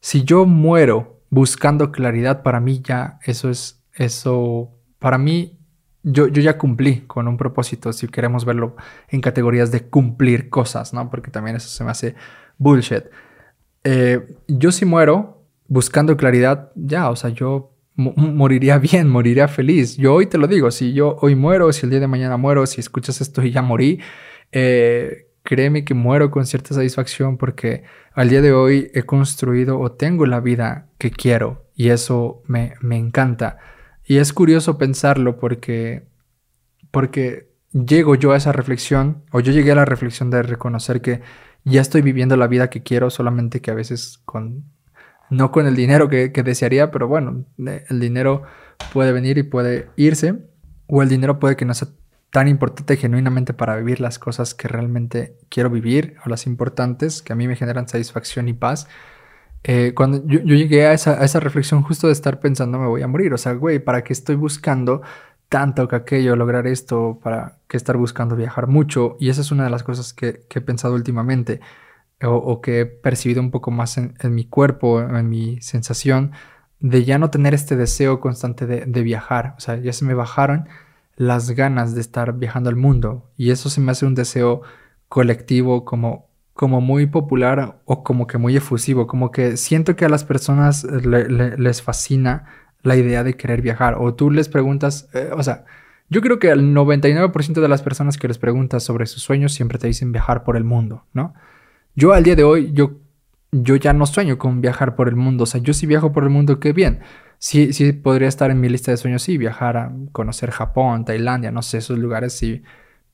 Si 0.00 0.24
yo 0.24 0.46
muero 0.46 1.20
buscando 1.30 1.92
claridad, 1.92 2.42
para 2.42 2.60
mí 2.60 2.80
ya 2.82 3.18
eso 3.24 3.50
es, 3.50 3.84
eso, 3.94 4.70
para 4.98 5.18
mí 5.18 5.55
yo, 6.08 6.28
yo, 6.28 6.40
ya 6.40 6.56
cumplí 6.56 7.00
con 7.00 7.26
un 7.26 7.36
propósito, 7.36 7.92
si 7.92 8.06
queremos 8.06 8.44
verlo 8.44 8.76
en 9.08 9.20
categorías 9.20 9.72
de 9.72 9.80
cumplir 9.80 10.48
cosas, 10.48 10.94
¿no? 10.94 11.10
Porque 11.10 11.32
también 11.32 11.56
eso 11.56 11.68
se 11.68 11.82
me 11.82 11.90
hace 11.90 12.14
bullshit. 12.58 13.04
Eh, 13.82 14.24
yo 14.46 14.70
si 14.70 14.84
muero 14.84 15.42
buscando 15.66 16.16
claridad, 16.16 16.70
ya, 16.76 17.10
o 17.10 17.16
sea, 17.16 17.30
yo 17.30 17.72
moriría 17.96 18.78
bien, 18.90 19.08
moriría 19.08 19.48
feliz. 19.48 19.96
Yo 19.96 20.14
hoy 20.14 20.26
te 20.26 20.38
lo 20.38 20.46
digo, 20.46 20.70
si 20.70 20.92
yo 20.92 21.16
hoy 21.20 21.34
muero, 21.34 21.72
si 21.72 21.86
el 21.86 21.90
día 21.90 22.00
de 22.00 22.06
mañana 22.06 22.36
muero, 22.36 22.66
si 22.66 22.80
escuchas 22.80 23.20
esto 23.20 23.42
y 23.42 23.50
ya 23.50 23.62
morí, 23.62 24.00
eh, 24.52 25.26
créeme 25.42 25.84
que 25.84 25.94
muero 25.94 26.30
con 26.30 26.46
cierta 26.46 26.72
satisfacción 26.72 27.36
porque 27.36 27.82
al 28.12 28.28
día 28.28 28.42
de 28.42 28.52
hoy 28.52 28.92
he 28.94 29.02
construido 29.02 29.80
o 29.80 29.90
tengo 29.90 30.24
la 30.24 30.38
vida 30.38 30.88
que 30.98 31.10
quiero 31.10 31.66
y 31.74 31.88
eso 31.88 32.42
me, 32.46 32.74
me 32.80 32.96
encanta. 32.96 33.58
Y 34.06 34.18
es 34.18 34.32
curioso 34.32 34.78
pensarlo 34.78 35.38
porque, 35.38 36.06
porque 36.90 37.50
llego 37.72 38.14
yo 38.14 38.32
a 38.32 38.36
esa 38.36 38.52
reflexión, 38.52 39.24
o 39.32 39.40
yo 39.40 39.52
llegué 39.52 39.72
a 39.72 39.76
la 39.76 39.84
reflexión 39.84 40.30
de 40.30 40.42
reconocer 40.42 41.00
que 41.00 41.22
ya 41.64 41.80
estoy 41.80 42.02
viviendo 42.02 42.36
la 42.36 42.46
vida 42.46 42.70
que 42.70 42.82
quiero, 42.82 43.10
solamente 43.10 43.60
que 43.60 43.72
a 43.72 43.74
veces 43.74 44.20
con, 44.24 44.64
no 45.30 45.50
con 45.50 45.66
el 45.66 45.74
dinero 45.74 46.08
que, 46.08 46.28
desearía, 46.28 46.92
pero 46.92 47.08
bueno, 47.08 47.44
el 47.58 48.00
dinero 48.00 48.44
puede 48.92 49.10
venir 49.10 49.38
y 49.38 49.42
puede 49.42 49.90
irse, 49.96 50.38
o 50.86 51.02
el 51.02 51.08
dinero 51.08 51.40
puede 51.40 51.56
que 51.56 51.64
no 51.64 51.74
sea 51.74 51.88
tan 52.30 52.46
importante 52.46 52.96
genuinamente 52.96 53.54
para 53.54 53.76
vivir 53.76 54.00
las 54.00 54.18
cosas 54.20 54.54
que 54.54 54.68
realmente 54.68 55.36
quiero 55.48 55.68
vivir, 55.68 56.16
o 56.24 56.28
las 56.28 56.46
importantes, 56.46 57.22
que 57.22 57.32
a 57.32 57.36
mí 57.36 57.48
me 57.48 57.56
generan 57.56 57.88
satisfacción 57.88 58.48
y 58.48 58.52
paz. 58.52 58.86
Eh, 59.68 59.94
cuando 59.94 60.24
yo, 60.26 60.38
llegué 60.40 60.86
a 60.86 60.92
esa, 60.92 61.40
reflexión 61.40 61.82
justo 61.82 62.06
de 62.06 62.12
estar 62.12 62.38
pensando 62.38 62.78
me 62.78 62.86
voy 62.86 63.02
a 63.02 63.08
morir, 63.08 63.34
o 63.34 63.38
sea, 63.38 63.52
güey, 63.52 63.80
¿para 63.80 64.04
qué 64.04 64.12
estoy 64.12 64.36
buscando 64.36 65.02
tanto 65.48 65.88
que 65.88 65.96
aquello, 65.96 66.36
lograr 66.36 66.66
esto, 66.66 67.18
para 67.22 67.58
que 67.68 67.76
estar 67.76 67.96
buscando 67.96 68.36
viajar 68.36 68.66
mucho. 68.66 69.16
Y 69.20 69.28
esa 69.30 69.40
es 69.40 69.52
una 69.52 69.64
de 69.64 69.70
las 69.70 69.82
cosas 69.82 70.12
que, 70.12 70.44
he 70.50 70.60
pensado 70.60 70.94
últimamente 70.94 71.60
o, 72.22 72.60
que 72.60 72.80
he 72.80 72.86
percibido 72.86 73.40
un 73.42 73.50
poco 73.50 73.70
más 73.70 73.98
en, 73.98 74.14
mi 74.34 74.46
cuerpo, 74.46 75.00
en 75.00 75.28
mi 75.28 75.60
sensación, 75.60 76.32
de 76.80 77.04
ya 77.04 77.18
no 77.18 77.30
tener 77.30 77.54
este 77.54 77.76
deseo 77.76 78.20
constante 78.20 78.66
de, 78.66 79.02
viajar. 79.02 79.54
O 79.56 79.60
sea, 79.60 79.76
ya 79.76 79.92
se 79.92 80.04
me 80.04 80.14
bajaron 80.14 80.68
las 81.16 81.50
ganas 81.50 81.94
de 81.94 82.00
estar 82.00 82.34
viajando 82.34 82.70
al 82.70 82.76
mundo. 82.76 83.30
Y 83.36 83.50
eso 83.50 83.70
se 83.70 83.80
me 83.80 83.92
hace 83.92 84.06
un 84.06 84.14
deseo 84.14 84.62
colectivo 85.08 85.84
como, 85.84 86.25
como 86.56 86.80
muy 86.80 87.06
popular 87.06 87.80
o 87.84 88.02
como 88.02 88.26
que 88.26 88.38
muy 88.38 88.56
efusivo, 88.56 89.06
como 89.06 89.30
que 89.30 89.58
siento 89.58 89.94
que 89.94 90.06
a 90.06 90.08
las 90.08 90.24
personas 90.24 90.84
les 90.84 91.82
fascina 91.82 92.46
la 92.82 92.96
idea 92.96 93.22
de 93.22 93.36
querer 93.36 93.60
viajar. 93.60 93.96
O 93.98 94.14
tú 94.14 94.30
les 94.30 94.48
preguntas, 94.48 95.08
eh, 95.12 95.30
o 95.32 95.42
sea, 95.42 95.66
yo 96.08 96.22
creo 96.22 96.38
que 96.38 96.48
el 96.48 96.74
99% 96.74 97.60
de 97.60 97.68
las 97.68 97.82
personas 97.82 98.16
que 98.16 98.26
les 98.26 98.38
preguntas 98.38 98.82
sobre 98.82 99.04
sus 99.04 99.22
sueños 99.22 99.52
siempre 99.52 99.78
te 99.78 99.86
dicen 99.86 100.12
viajar 100.12 100.44
por 100.44 100.56
el 100.56 100.64
mundo, 100.64 101.04
¿no? 101.12 101.34
Yo 101.94 102.14
al 102.14 102.24
día 102.24 102.36
de 102.36 102.44
hoy, 102.44 102.72
yo, 102.72 103.00
yo 103.52 103.76
ya 103.76 103.92
no 103.92 104.06
sueño 104.06 104.38
con 104.38 104.62
viajar 104.62 104.96
por 104.96 105.08
el 105.08 105.16
mundo. 105.16 105.44
O 105.44 105.46
sea, 105.46 105.60
yo 105.60 105.74
sí 105.74 105.86
viajo 105.86 106.12
por 106.12 106.22
el 106.22 106.30
mundo, 106.30 106.58
qué 106.58 106.72
bien. 106.72 107.00
Sí, 107.38 107.74
sí 107.74 107.92
podría 107.92 108.28
estar 108.28 108.50
en 108.50 108.60
mi 108.60 108.70
lista 108.70 108.90
de 108.92 108.96
sueños, 108.96 109.22
sí, 109.22 109.36
viajar 109.36 109.76
a 109.76 109.92
conocer 110.12 110.50
Japón, 110.52 111.04
Tailandia, 111.04 111.50
no 111.50 111.60
sé, 111.60 111.78
esos 111.78 111.98
lugares 111.98 112.32
sí 112.32 112.62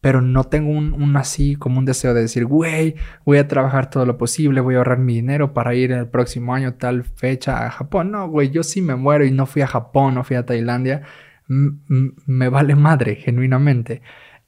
pero 0.03 0.21
no 0.21 0.43
tengo 0.43 0.73
un, 0.73 1.17
así 1.17 1.55
como 1.55 1.79
un 1.79 1.85
deseo 1.85 2.13
de 2.13 2.23
decir, 2.23 2.45
güey, 2.45 2.97
voy 3.25 3.39
a 3.39 3.47
trabajar 3.47 3.89
todo 3.89 4.05
lo 4.05 4.19
posible, 4.19 4.61
voy 4.61 4.75
a 4.75 4.79
ahorrar 4.79 4.99
mi 4.99 5.15
dinero 5.15 5.55
para 5.55 5.77
ir 5.77 5.93
el 5.93 6.09
próximo 6.09 6.55
año, 6.55 6.75
tal 6.75 7.05
fecha 7.05 7.67
a 7.67 7.71
Japón. 7.71 8.11
No, 8.11 8.29
güey, 8.29 8.51
yo 8.51 8.65
sí 8.65 8.83
me 8.83 8.97
muero 8.97 9.25
y 9.25 9.31
no 9.31 9.47
fui 9.47 9.63
a 9.63 9.69
Japón, 9.69 10.17
no 10.17 10.25
fui 10.25 10.35
a 10.35 10.45
Tailandia. 10.45 11.03
me 11.47 12.49
vale 12.49 12.75
madre, 12.75 13.15
genuinamente. 13.15 14.03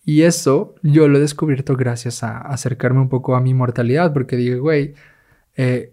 Y 0.04 0.22
eso 0.22 0.74
yo 0.82 1.06
lo 1.06 1.18
he 1.18 1.20
descubierto 1.20 1.76
gracias 1.76 2.24
a 2.24 2.38
acercarme 2.38 3.00
un 3.00 3.08
poco 3.08 3.36
a 3.36 3.40
mi 3.40 3.54
mortalidad, 3.54 4.12
porque 4.12 4.36
dije, 4.36 4.56
güey, 4.56 4.94
eh, 5.56 5.92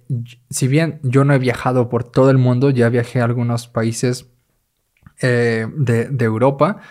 si 0.50 0.68
bien 0.68 1.00
yo 1.04 1.24
no 1.24 1.36
he 1.36 1.40
viajado 1.40 1.88
por 1.88 2.04
todo 2.04 2.32
el 2.32 2.40
mundo, 2.40 2.72
ya 2.72 2.90
viajé 2.90 3.22
a 3.22 3.26
algunos 3.26 3.68
países 3.68 4.28
eh, 5.22 5.68
de 5.78 6.26
Europa, 6.26 6.82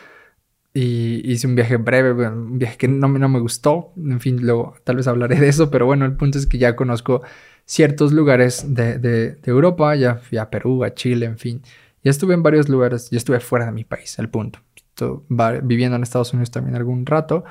y 0.72 1.30
hice 1.30 1.46
un 1.46 1.54
viaje 1.54 1.76
breve, 1.76 2.28
un 2.28 2.58
viaje 2.58 2.76
que 2.76 2.88
no, 2.88 3.08
no 3.08 3.28
me 3.28 3.40
gustó. 3.40 3.92
En 3.96 4.20
fin, 4.20 4.40
luego 4.42 4.74
tal 4.84 4.96
vez 4.96 5.08
hablaré 5.08 5.36
de 5.36 5.48
eso, 5.48 5.70
pero 5.70 5.86
bueno, 5.86 6.04
el 6.04 6.16
punto 6.16 6.38
es 6.38 6.46
que 6.46 6.58
ya 6.58 6.76
conozco 6.76 7.22
ciertos 7.64 8.12
lugares 8.12 8.74
de, 8.74 8.98
de, 8.98 9.38
Europa, 9.44 9.94
ya 9.96 10.16
fui 10.16 10.38
a 10.38 10.50
Perú, 10.50 10.84
a 10.84 10.94
Chile, 10.94 11.26
en 11.26 11.38
fin. 11.38 11.62
Ya 12.02 12.10
estuve 12.10 12.34
en 12.34 12.42
varios 12.42 12.68
lugares, 12.68 13.10
ya 13.10 13.18
estuve 13.18 13.40
fuera 13.40 13.66
de 13.66 13.72
mi 13.72 13.84
país, 13.84 14.18
el 14.18 14.28
punto. 14.28 14.60
Estuve 14.76 15.60
viviendo 15.62 15.96
en 15.96 16.02
Estados 16.02 16.32
Unidos 16.32 16.50
también 16.50 16.76
algún 16.76 17.04
rato. 17.06 17.44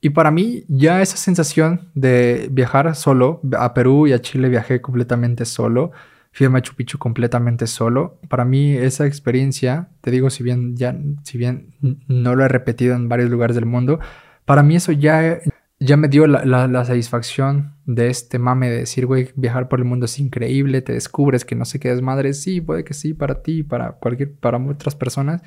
Y 0.00 0.10
para 0.10 0.30
mí 0.30 0.64
ya 0.68 1.02
esa 1.02 1.16
sensación 1.16 1.90
de 1.94 2.48
viajar 2.52 2.94
solo, 2.94 3.40
a 3.58 3.74
Perú 3.74 4.06
y 4.06 4.12
a 4.12 4.20
Chile 4.20 4.48
viajé 4.48 4.80
completamente 4.80 5.44
solo 5.44 5.92
fui 6.34 6.46
a 6.46 6.50
Machu 6.50 6.74
Picchu 6.74 6.98
completamente 6.98 7.68
solo. 7.68 8.18
Para 8.28 8.44
mí 8.44 8.72
esa 8.72 9.06
experiencia, 9.06 9.90
te 10.00 10.10
digo, 10.10 10.30
si 10.30 10.42
bien 10.42 10.76
ya, 10.76 10.98
si 11.22 11.38
bien 11.38 11.74
no 12.08 12.34
lo 12.34 12.44
he 12.44 12.48
repetido 12.48 12.96
en 12.96 13.08
varios 13.08 13.30
lugares 13.30 13.54
del 13.54 13.66
mundo, 13.66 14.00
para 14.44 14.64
mí 14.64 14.74
eso 14.74 14.90
ya, 14.90 15.38
ya 15.78 15.96
me 15.96 16.08
dio 16.08 16.26
la, 16.26 16.84
satisfacción 16.84 17.76
de 17.86 18.08
este 18.08 18.40
mame 18.40 18.68
de 18.68 18.78
decir, 18.78 19.06
güey, 19.06 19.30
viajar 19.36 19.68
por 19.68 19.78
el 19.78 19.84
mundo 19.84 20.06
es 20.06 20.18
increíble, 20.18 20.82
te 20.82 20.92
descubres 20.92 21.44
que 21.44 21.54
no 21.54 21.64
sé 21.64 21.78
qué 21.78 21.92
es 21.92 22.02
madre, 22.02 22.34
sí, 22.34 22.60
puede 22.60 22.82
que 22.82 22.94
sí, 22.94 23.14
para 23.14 23.40
ti, 23.40 23.62
para 23.62 23.92
cualquier, 23.92 24.34
para 24.34 24.58
otras 24.58 24.96
personas, 24.96 25.40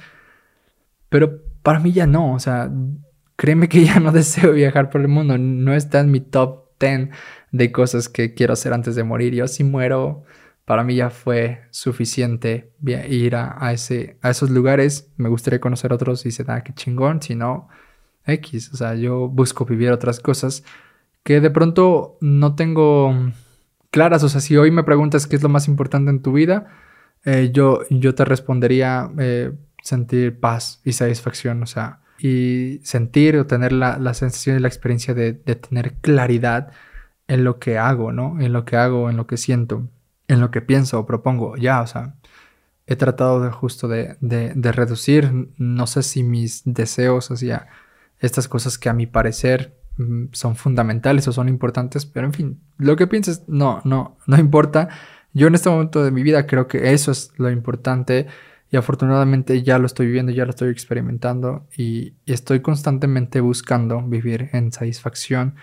pero 1.10 1.42
para 1.64 1.82
mí 1.82 1.92
ya 1.92 2.08
no, 2.08 2.34
o 2.34 2.40
sea, 2.40 2.72
créeme 3.36 3.68
que 3.68 3.84
ya 3.84 4.00
no 4.00 4.12
deseo 4.14 4.54
viajar 4.54 4.90
por 4.90 5.02
el 5.02 5.10
mundo, 5.10 5.38
no 5.38 5.74
está 5.74 6.00
en 6.00 6.12
mi 6.12 6.22
top 6.22 6.70
10 6.80 7.10
de 7.52 7.72
cosas 7.74 8.08
que 8.08 8.34
quiero 8.34 8.54
hacer 8.54 8.72
antes 8.72 8.96
de 8.96 9.04
morir, 9.04 9.34
yo 9.34 9.50
si 9.50 9.66
muero 9.66 10.24
para 10.68 10.84
mí 10.84 10.96
ya 10.96 11.10
fue 11.10 11.62
suficiente 11.72 12.74
ir 12.84 13.38
a, 13.38 13.58
a 13.58 13.72
esos 13.72 14.50
lugares. 14.50 15.14
Me 15.16 15.30
gustaría 15.30 15.62
conocer 15.62 15.94
otros 15.94 16.26
y 16.26 16.32
se 16.32 16.44
da 16.44 16.62
que 16.62 16.74
chingón, 16.74 17.22
si 17.22 17.36
no, 17.36 17.70
X. 18.26 18.74
O 18.74 18.76
sea, 18.76 18.94
yo 18.94 19.30
busco 19.30 19.64
vivir 19.64 19.92
otras 19.92 20.20
cosas 20.20 20.66
que 21.24 21.40
de 21.40 21.52
pronto 21.52 22.18
no 22.20 22.56
tengo 22.56 23.32
claras. 23.92 24.24
O 24.24 24.28
sea, 24.28 24.42
si 24.42 24.58
hoy 24.58 24.70
me 24.72 24.84
preguntas 24.84 25.26
qué 25.26 25.38
es 25.38 25.42
lo 25.42 25.48
más 25.48 25.70
importante 25.70 26.12
en 26.12 26.22
tu 26.22 26.34
vida, 26.34 26.68
eh, 27.24 27.50
yo, 27.54 27.84
yo 27.90 28.14
te 28.14 28.26
respondería 28.26 29.10
eh, 29.20 29.54
sentir 29.82 30.38
paz 30.38 30.82
y 30.84 30.92
satisfacción. 30.92 31.64
O 31.64 31.66
sea, 31.66 32.02
y 32.20 32.82
sentir 32.84 33.38
o 33.38 33.48
tener 33.48 33.72
la, 33.72 33.98
la 34.00 34.14
sensación 34.14 34.58
y 34.58 34.60
la 34.60 34.68
experiencia 34.68 35.14
de, 35.14 35.32
de, 35.32 35.56
tener 35.56 35.94
claridad 36.02 36.74
en 37.30 37.46
lo 37.46 37.58
que 37.58 37.78
hago, 37.78 38.12
¿no? 38.12 38.38
En 38.42 38.52
lo 38.52 38.66
que 38.66 38.76
hago, 38.76 39.10
en 39.10 39.16
lo 39.16 39.28
que 39.28 39.38
siento, 39.38 39.88
en 40.28 40.40
lo 40.42 40.52
que 40.52 40.62
pienso 40.62 41.00
o 41.00 41.06
propongo. 41.06 41.56
Ya, 41.58 41.82
o 41.82 41.88
sea, 41.88 42.16
he 42.86 42.96
tratado 42.96 43.42
de 43.42 43.52
justo 43.52 43.88
de, 43.88 44.18
de, 44.22 44.72
reducir, 44.72 45.32
no 45.58 45.88
sé 45.88 46.04
si 46.04 46.24
mis 46.24 46.64
deseos 46.66 47.32
hacia 47.32 47.68
estas 48.20 48.48
cosas 48.48 48.78
que 48.78 48.90
a 48.90 48.94
mi 48.94 49.08
parecer 49.08 49.78
Mm, 49.98 50.28
son 50.32 50.56
fundamentales 50.56 51.28
o 51.28 51.34
son 51.34 51.50
importantes, 51.50 52.06
pero 52.06 52.28
en 52.28 52.34
fin, 52.34 52.62
lo 52.78 52.96
que 52.96 53.08
pienses 53.08 53.44
no, 53.48 53.82
no, 53.84 54.18
no 54.28 54.38
importa. 54.38 54.90
Yo 55.34 55.48
en 55.48 55.56
este 55.56 55.70
momento 55.70 56.04
de 56.04 56.12
mi 56.12 56.24
vida 56.24 56.46
creo 56.48 56.68
que 56.68 56.94
eso 56.94 57.12
es 57.12 57.32
lo 57.38 57.50
importante 57.52 58.28
y 58.72 58.78
afortunadamente 58.78 59.64
ya 59.64 59.80
lo 59.80 59.88
estoy 59.88 60.08
viviendo, 60.08 60.32
ya 60.32 60.46
lo 60.46 60.52
estoy 60.52 60.70
experimentando 60.70 61.68
y, 61.76 62.16
estoy 62.26 62.62
constantemente 62.62 63.42
buscando 63.42 64.02
vivir 64.02 64.50
en 64.54 64.72
satisfacción 64.72 65.56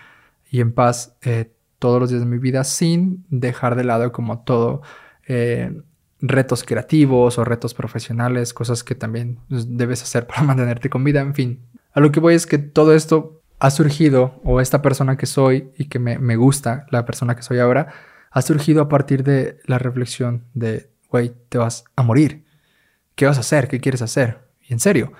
y 0.51 0.61
en 0.61 0.73
paz 0.73 1.15
eh, 1.21 1.51
todos 1.85 1.99
los 1.99 2.09
días 2.09 2.23
de 2.23 2.25
mi 2.25 2.39
vida 2.39 2.63
sin 2.63 3.27
dejar 3.29 3.75
de 3.75 3.83
lado 3.83 4.11
como 4.11 4.39
todo 4.39 4.81
eh, 5.27 5.71
retos 6.19 6.63
creativos 6.63 7.37
o 7.37 7.45
retos 7.45 7.75
profesionales, 7.75 8.55
cosas 8.55 8.83
que 8.83 8.95
también 8.95 9.37
pues, 9.49 9.77
debes 9.77 10.01
hacer 10.01 10.25
para 10.27 10.41
mantenerte 10.41 10.89
con 10.89 11.03
vida, 11.03 11.21
en 11.21 11.35
fin. 11.35 11.59
A 11.93 11.99
lo 11.99 12.11
que 12.11 12.19
voy 12.19 12.33
es 12.33 12.47
que 12.47 12.57
todo 12.57 12.95
esto 12.95 13.43
ha 13.59 13.69
surgido, 13.69 14.41
o 14.43 14.61
esta 14.61 14.81
persona 14.81 15.15
que 15.15 15.27
soy 15.27 15.69
y 15.77 15.85
que 15.85 15.99
me, 15.99 16.35
gusta, 16.37 16.87
la 16.89 17.05
persona 17.05 17.35
que 17.35 17.43
soy 17.43 17.59
ahora, 17.59 17.93
ha 18.31 18.41
surgido 18.41 18.81
a 18.81 18.89
partir 18.89 19.23
de 19.23 19.59
la 19.67 19.77
reflexión 19.77 20.43
de, 20.55 20.89
güey, 21.11 21.33
te 21.49 21.59
vas 21.59 21.83
a 21.95 22.01
morir. 22.01 22.45
¿Qué 23.13 23.27
vas 23.27 23.37
a 23.37 23.41
hacer? 23.41 23.67
¿Qué 23.67 23.79
quieres 23.79 24.01
hacer? 24.01 24.39
Y 24.67 24.73
en 24.73 24.79
serio, 24.79 25.13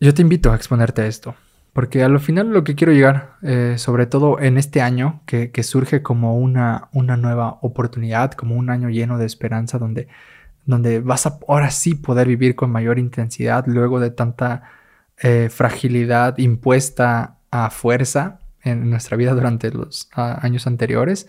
yo 0.00 0.14
te 0.14 0.22
invito 0.22 0.50
a 0.50 0.56
exponerte 0.56 1.06
esto. 1.06 1.36
Porque 1.76 2.02
a 2.02 2.08
lo 2.08 2.20
final 2.20 2.54
lo 2.54 2.64
que 2.64 2.74
quiero 2.74 2.94
llegar, 2.94 3.36
eh, 3.42 3.74
sobre 3.76 4.06
todo 4.06 4.40
en 4.40 4.56
este 4.56 4.80
año, 4.80 5.20
que, 5.26 5.50
surge 5.62 6.00
como 6.00 6.38
una, 6.38 6.88
una, 6.94 7.18
nueva 7.18 7.58
oportunidad, 7.60 8.32
como 8.32 8.54
un 8.54 8.70
año 8.70 8.88
lleno 8.88 9.18
de 9.18 9.26
esperanza, 9.26 9.78
donde, 9.78 10.08
donde 10.64 11.00
vas 11.00 11.26
a 11.26 11.38
ahora 11.46 11.70
sí 11.70 11.94
poder 11.94 12.28
vivir 12.28 12.56
con 12.56 12.70
mayor 12.70 12.98
intensidad 12.98 13.66
luego 13.66 14.00
de 14.00 14.10
tanta 14.10 14.62
eh, 15.18 15.50
fragilidad 15.50 16.38
impuesta 16.38 17.36
a 17.50 17.68
fuerza 17.68 18.38
en 18.62 18.88
nuestra 18.88 19.18
vida 19.18 19.34
durante 19.34 19.70
los 19.70 20.08
años 20.14 20.66
anteriores. 20.66 21.28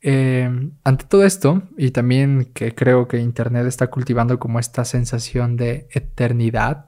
Eh, 0.00 0.70
ante 0.84 1.04
todo 1.04 1.26
esto, 1.26 1.64
y 1.76 1.90
también 1.90 2.50
que 2.54 2.74
creo 2.74 3.08
que 3.08 3.18
Internet 3.18 3.66
está 3.66 3.88
cultivando 3.88 4.38
como 4.38 4.58
esta 4.58 4.86
sensación 4.86 5.58
de 5.58 5.86
eternidad, 5.90 6.86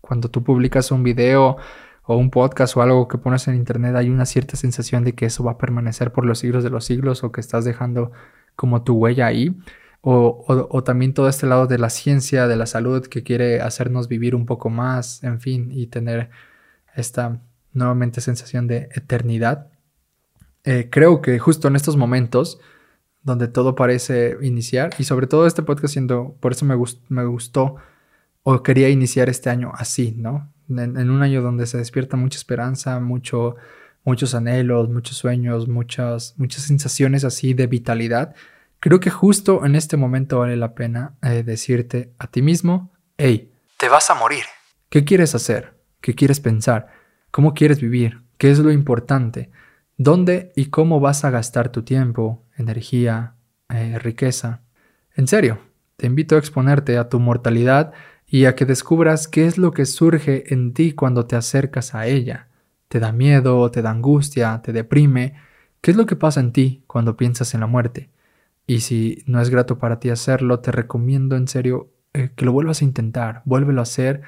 cuando 0.00 0.30
tú 0.30 0.42
publicas 0.42 0.90
un 0.90 1.02
video 1.02 1.58
o 2.06 2.16
un 2.16 2.30
podcast 2.30 2.76
o 2.76 2.82
algo 2.82 3.08
que 3.08 3.18
pones 3.18 3.48
en 3.48 3.56
Internet, 3.56 3.96
hay 3.96 4.10
una 4.10 4.26
cierta 4.26 4.56
sensación 4.56 5.04
de 5.04 5.14
que 5.14 5.26
eso 5.26 5.42
va 5.44 5.52
a 5.52 5.58
permanecer 5.58 6.12
por 6.12 6.24
los 6.24 6.38
siglos 6.38 6.62
de 6.64 6.70
los 6.70 6.84
siglos 6.84 7.24
o 7.24 7.32
que 7.32 7.40
estás 7.40 7.64
dejando 7.64 8.12
como 8.54 8.82
tu 8.82 8.94
huella 8.94 9.26
ahí. 9.26 9.56
O, 10.08 10.44
o, 10.46 10.84
también 10.84 11.14
todo 11.14 11.28
este 11.28 11.46
lado 11.46 11.66
de 11.66 11.78
la 11.78 11.90
ciencia, 11.90 12.46
de 12.46 12.54
la 12.54 12.66
salud, 12.66 13.04
que 13.08 13.24
quiere 13.24 13.60
hacernos 13.60 14.06
vivir 14.06 14.36
un 14.36 14.46
poco 14.46 14.70
más, 14.70 15.24
en 15.24 15.40
fin, 15.40 15.72
y 15.72 15.88
tener 15.88 16.30
esta 16.94 17.40
nuevamente 17.72 18.20
sensación 18.20 18.68
de 18.68 18.88
eternidad. 18.94 19.66
Eh, 20.62 20.88
creo 20.92 21.22
que 21.22 21.40
justo 21.40 21.66
en 21.66 21.74
estos 21.74 21.96
momentos 21.96 22.60
donde 23.22 23.48
todo 23.48 23.74
parece 23.74 24.36
iniciar 24.42 24.90
y 24.98 25.04
sobre 25.04 25.26
todo 25.26 25.44
este 25.46 25.62
podcast 25.64 25.92
siendo, 25.94 26.36
por 26.38 26.52
eso 26.52 26.64
me, 26.64 26.76
me 27.08 27.24
gustó 27.24 27.74
o 28.44 28.62
quería 28.62 28.88
iniciar 28.88 29.28
este 29.28 29.50
año 29.50 29.72
así, 29.74 30.14
¿no? 30.16 30.52
En, 30.68 31.10
un 31.10 31.22
año 31.22 31.42
donde 31.42 31.66
se 31.66 31.78
despierta 31.78 32.16
mucha 32.16 32.38
esperanza, 32.38 32.98
mucho, 33.00 33.56
muchos 34.04 34.34
anhelos, 34.34 34.88
muchos 34.88 35.16
sueños, 35.16 35.68
muchas, 35.68 36.34
muchas 36.36 36.62
sensaciones 36.62 37.24
así 37.24 37.54
de 37.54 37.66
vitalidad. 37.66 38.34
Creo 38.80 39.00
que 39.00 39.10
justo 39.10 39.64
en 39.64 39.76
este 39.76 39.96
momento 39.96 40.40
vale 40.40 40.56
la 40.56 40.74
pena 40.74 41.14
eh, 41.22 41.42
decirte 41.42 42.12
a 42.18 42.26
ti 42.26 42.42
mismo, 42.42 42.92
hey, 43.16 43.52
te 43.76 43.88
vas 43.88 44.10
a 44.10 44.14
morir. 44.14 44.44
¿Qué 44.88 45.04
quieres 45.04 45.34
hacer? 45.34 45.74
¿Qué 46.00 46.14
quieres 46.14 46.40
pensar? 46.40 46.88
¿Cómo 47.30 47.54
quieres 47.54 47.80
vivir? 47.80 48.22
¿Qué 48.38 48.50
es 48.50 48.58
lo 48.58 48.70
importante? 48.70 49.50
¿Dónde 49.96 50.52
y 50.56 50.66
cómo 50.66 51.00
vas 51.00 51.24
a 51.24 51.30
gastar 51.30 51.70
tu 51.70 51.82
tiempo, 51.82 52.44
energía, 52.56 53.34
eh, 53.68 53.98
riqueza? 53.98 54.62
En 55.14 55.26
serio, 55.26 55.58
te 55.96 56.06
invito 56.06 56.36
a 56.36 56.38
exponerte 56.38 56.98
a 56.98 57.08
tu 57.08 57.18
mortalidad 57.18 57.92
y 58.36 58.44
a 58.44 58.54
que 58.54 58.66
descubras 58.66 59.28
qué 59.28 59.46
es 59.46 59.56
lo 59.56 59.72
que 59.72 59.86
surge 59.86 60.52
en 60.52 60.74
ti 60.74 60.92
cuando 60.92 61.24
te 61.24 61.36
acercas 61.36 61.94
a 61.94 62.06
ella. 62.06 62.48
¿Te 62.86 63.00
da 63.00 63.10
miedo, 63.10 63.70
te 63.70 63.80
da 63.80 63.90
angustia, 63.90 64.60
te 64.62 64.74
deprime? 64.74 65.36
¿Qué 65.80 65.92
es 65.92 65.96
lo 65.96 66.04
que 66.04 66.16
pasa 66.16 66.40
en 66.40 66.52
ti 66.52 66.84
cuando 66.86 67.16
piensas 67.16 67.54
en 67.54 67.60
la 67.60 67.66
muerte? 67.66 68.10
Y 68.66 68.80
si 68.80 69.24
no 69.26 69.40
es 69.40 69.48
grato 69.48 69.78
para 69.78 70.00
ti 70.00 70.10
hacerlo, 70.10 70.60
te 70.60 70.70
recomiendo 70.70 71.34
en 71.34 71.48
serio 71.48 71.88
eh, 72.12 72.28
que 72.36 72.44
lo 72.44 72.52
vuelvas 72.52 72.82
a 72.82 72.84
intentar, 72.84 73.40
vuélvelo 73.46 73.80
a 73.80 73.84
hacer 73.84 74.20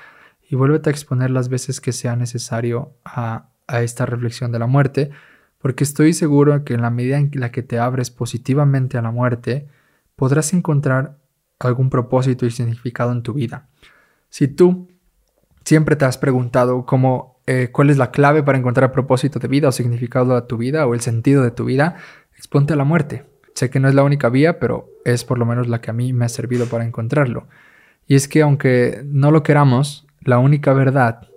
y 0.49 0.57
vuélvete 0.57 0.88
a 0.88 0.92
exponer 0.92 1.31
las 1.31 1.51
veces 1.51 1.79
que 1.83 1.92
sea 1.92 2.16
necesario 2.16 2.94
a, 3.05 3.51
esta 3.68 4.07
reflexión 4.07 4.53
de 4.53 4.59
la 4.59 4.66
muerte, 4.66 5.11
porque 5.59 5.85
estoy 5.85 6.14
seguro 6.14 6.64
que 6.64 6.73
en 6.73 6.81
la 6.81 6.88
medida 6.88 7.18
en 7.18 7.31
la 7.35 7.53
que 7.53 7.62
te 7.62 7.79
abres 7.79 8.11
positivamente 8.11 8.97
a 8.97 9.03
la 9.03 9.11
muerte, 9.11 9.68
podrás 10.16 10.55
encontrar 10.55 11.18
algún 11.59 11.90
propósito 11.90 12.47
y 12.47 12.51
significado 12.51 13.12
en 13.12 13.23
tu 13.23 13.35
vida. 13.35 13.68
Si 14.29 14.49
tú 14.49 14.88
siempre 15.64 15.97
te 15.97 16.05
has 16.05 16.19
preguntado 16.19 16.87
cómo, 16.87 17.41
eh, 17.47 17.69
cuál 17.73 17.91
es 17.91 17.99
la 17.99 18.11
clave 18.11 18.43
para 18.43 18.59
encontrar 18.59 18.93
propósito 18.93 19.38
de 19.38 19.49
vida 19.49 19.69
o 19.69 19.73
significado 19.73 20.35
de 20.35 20.43
tu 20.47 20.57
vida 20.57 20.87
o 20.87 20.95
el 20.95 21.01
sentido 21.01 21.43
de 21.43 21.51
tu 21.51 21.64
vida, 21.64 21.97
exponte 22.37 22.73
a 22.73 22.77
la 22.77 22.85
muerte. 22.85 23.25
Sé 23.55 23.71
que 23.71 23.81
no 23.81 23.88
es 23.88 23.95
la 23.95 24.05
única 24.05 24.29
vía, 24.29 24.61
pero 24.61 24.88
es 25.05 25.25
por 25.25 25.38
lo 25.38 25.45
menos 25.45 25.69
la 25.69 25.81
que 25.81 25.91
a 25.91 25.95
mí 25.95 26.12
me 26.12 26.25
ha 26.25 26.29
servido 26.29 26.67
para 26.67 26.85
encontrarlo. 26.85 27.49
Y 28.07 28.14
es 28.14 28.29
que 28.29 28.43
aunque 28.43 29.03
no 29.05 29.31
lo 29.31 29.43
queramos, 29.43 30.07
la 30.21 30.38
única 30.38 30.73
verdad, 30.73 31.29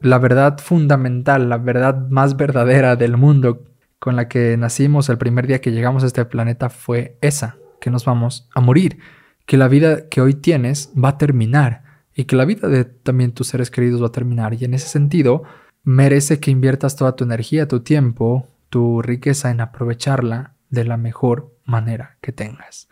la 0.00 0.18
verdad 0.18 0.58
fundamental, 0.58 1.48
la 1.48 1.58
verdad 1.58 2.08
más 2.10 2.36
verdadera 2.36 2.96
del 2.96 3.16
mundo 3.16 3.64
con 3.98 4.16
la 4.16 4.28
que 4.28 4.56
nacimos 4.58 5.08
el 5.08 5.18
primer 5.18 5.46
día 5.46 5.62
que 5.62 5.72
llegamos 5.72 6.04
a 6.04 6.06
este 6.06 6.24
planeta 6.26 6.68
fue 6.68 7.16
esa, 7.22 7.56
que 7.80 7.90
nos 7.90 8.04
vamos 8.04 8.48
a 8.54 8.60
morir, 8.60 8.98
que 9.46 9.56
la 9.56 9.66
vida 9.66 10.08
que 10.10 10.20
hoy 10.20 10.34
tienes 10.34 10.92
va 10.94 11.10
a 11.10 11.18
terminar 11.18 11.83
y 12.14 12.24
que 12.24 12.36
la 12.36 12.44
vida 12.44 12.68
de 12.68 12.84
también 12.84 13.32
tus 13.32 13.48
seres 13.48 13.70
queridos 13.70 14.02
va 14.02 14.06
a 14.06 14.12
terminar 14.12 14.54
y 14.54 14.64
en 14.64 14.74
ese 14.74 14.88
sentido 14.88 15.44
merece 15.82 16.40
que 16.40 16.50
inviertas 16.50 16.96
toda 16.96 17.16
tu 17.16 17.24
energía, 17.24 17.68
tu 17.68 17.80
tiempo, 17.80 18.48
tu 18.70 19.02
riqueza 19.02 19.50
en 19.50 19.60
aprovecharla 19.60 20.54
de 20.70 20.84
la 20.84 20.96
mejor 20.96 21.54
manera 21.64 22.16
que 22.20 22.32
tengas. 22.32 22.88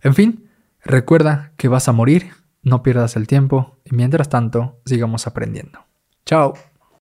En 0.00 0.14
fin, 0.14 0.48
recuerda 0.82 1.52
que 1.56 1.68
vas 1.68 1.88
a 1.88 1.92
morir 1.92 2.32
no 2.62 2.82
pierdas 2.82 3.14
el 3.14 3.28
tiempo 3.28 3.76
y 3.84 3.94
mientras 3.94 4.28
tanto 4.28 4.80
sigamos 4.84 5.28
aprendiendo. 5.28 5.84
Chao. 6.24 6.54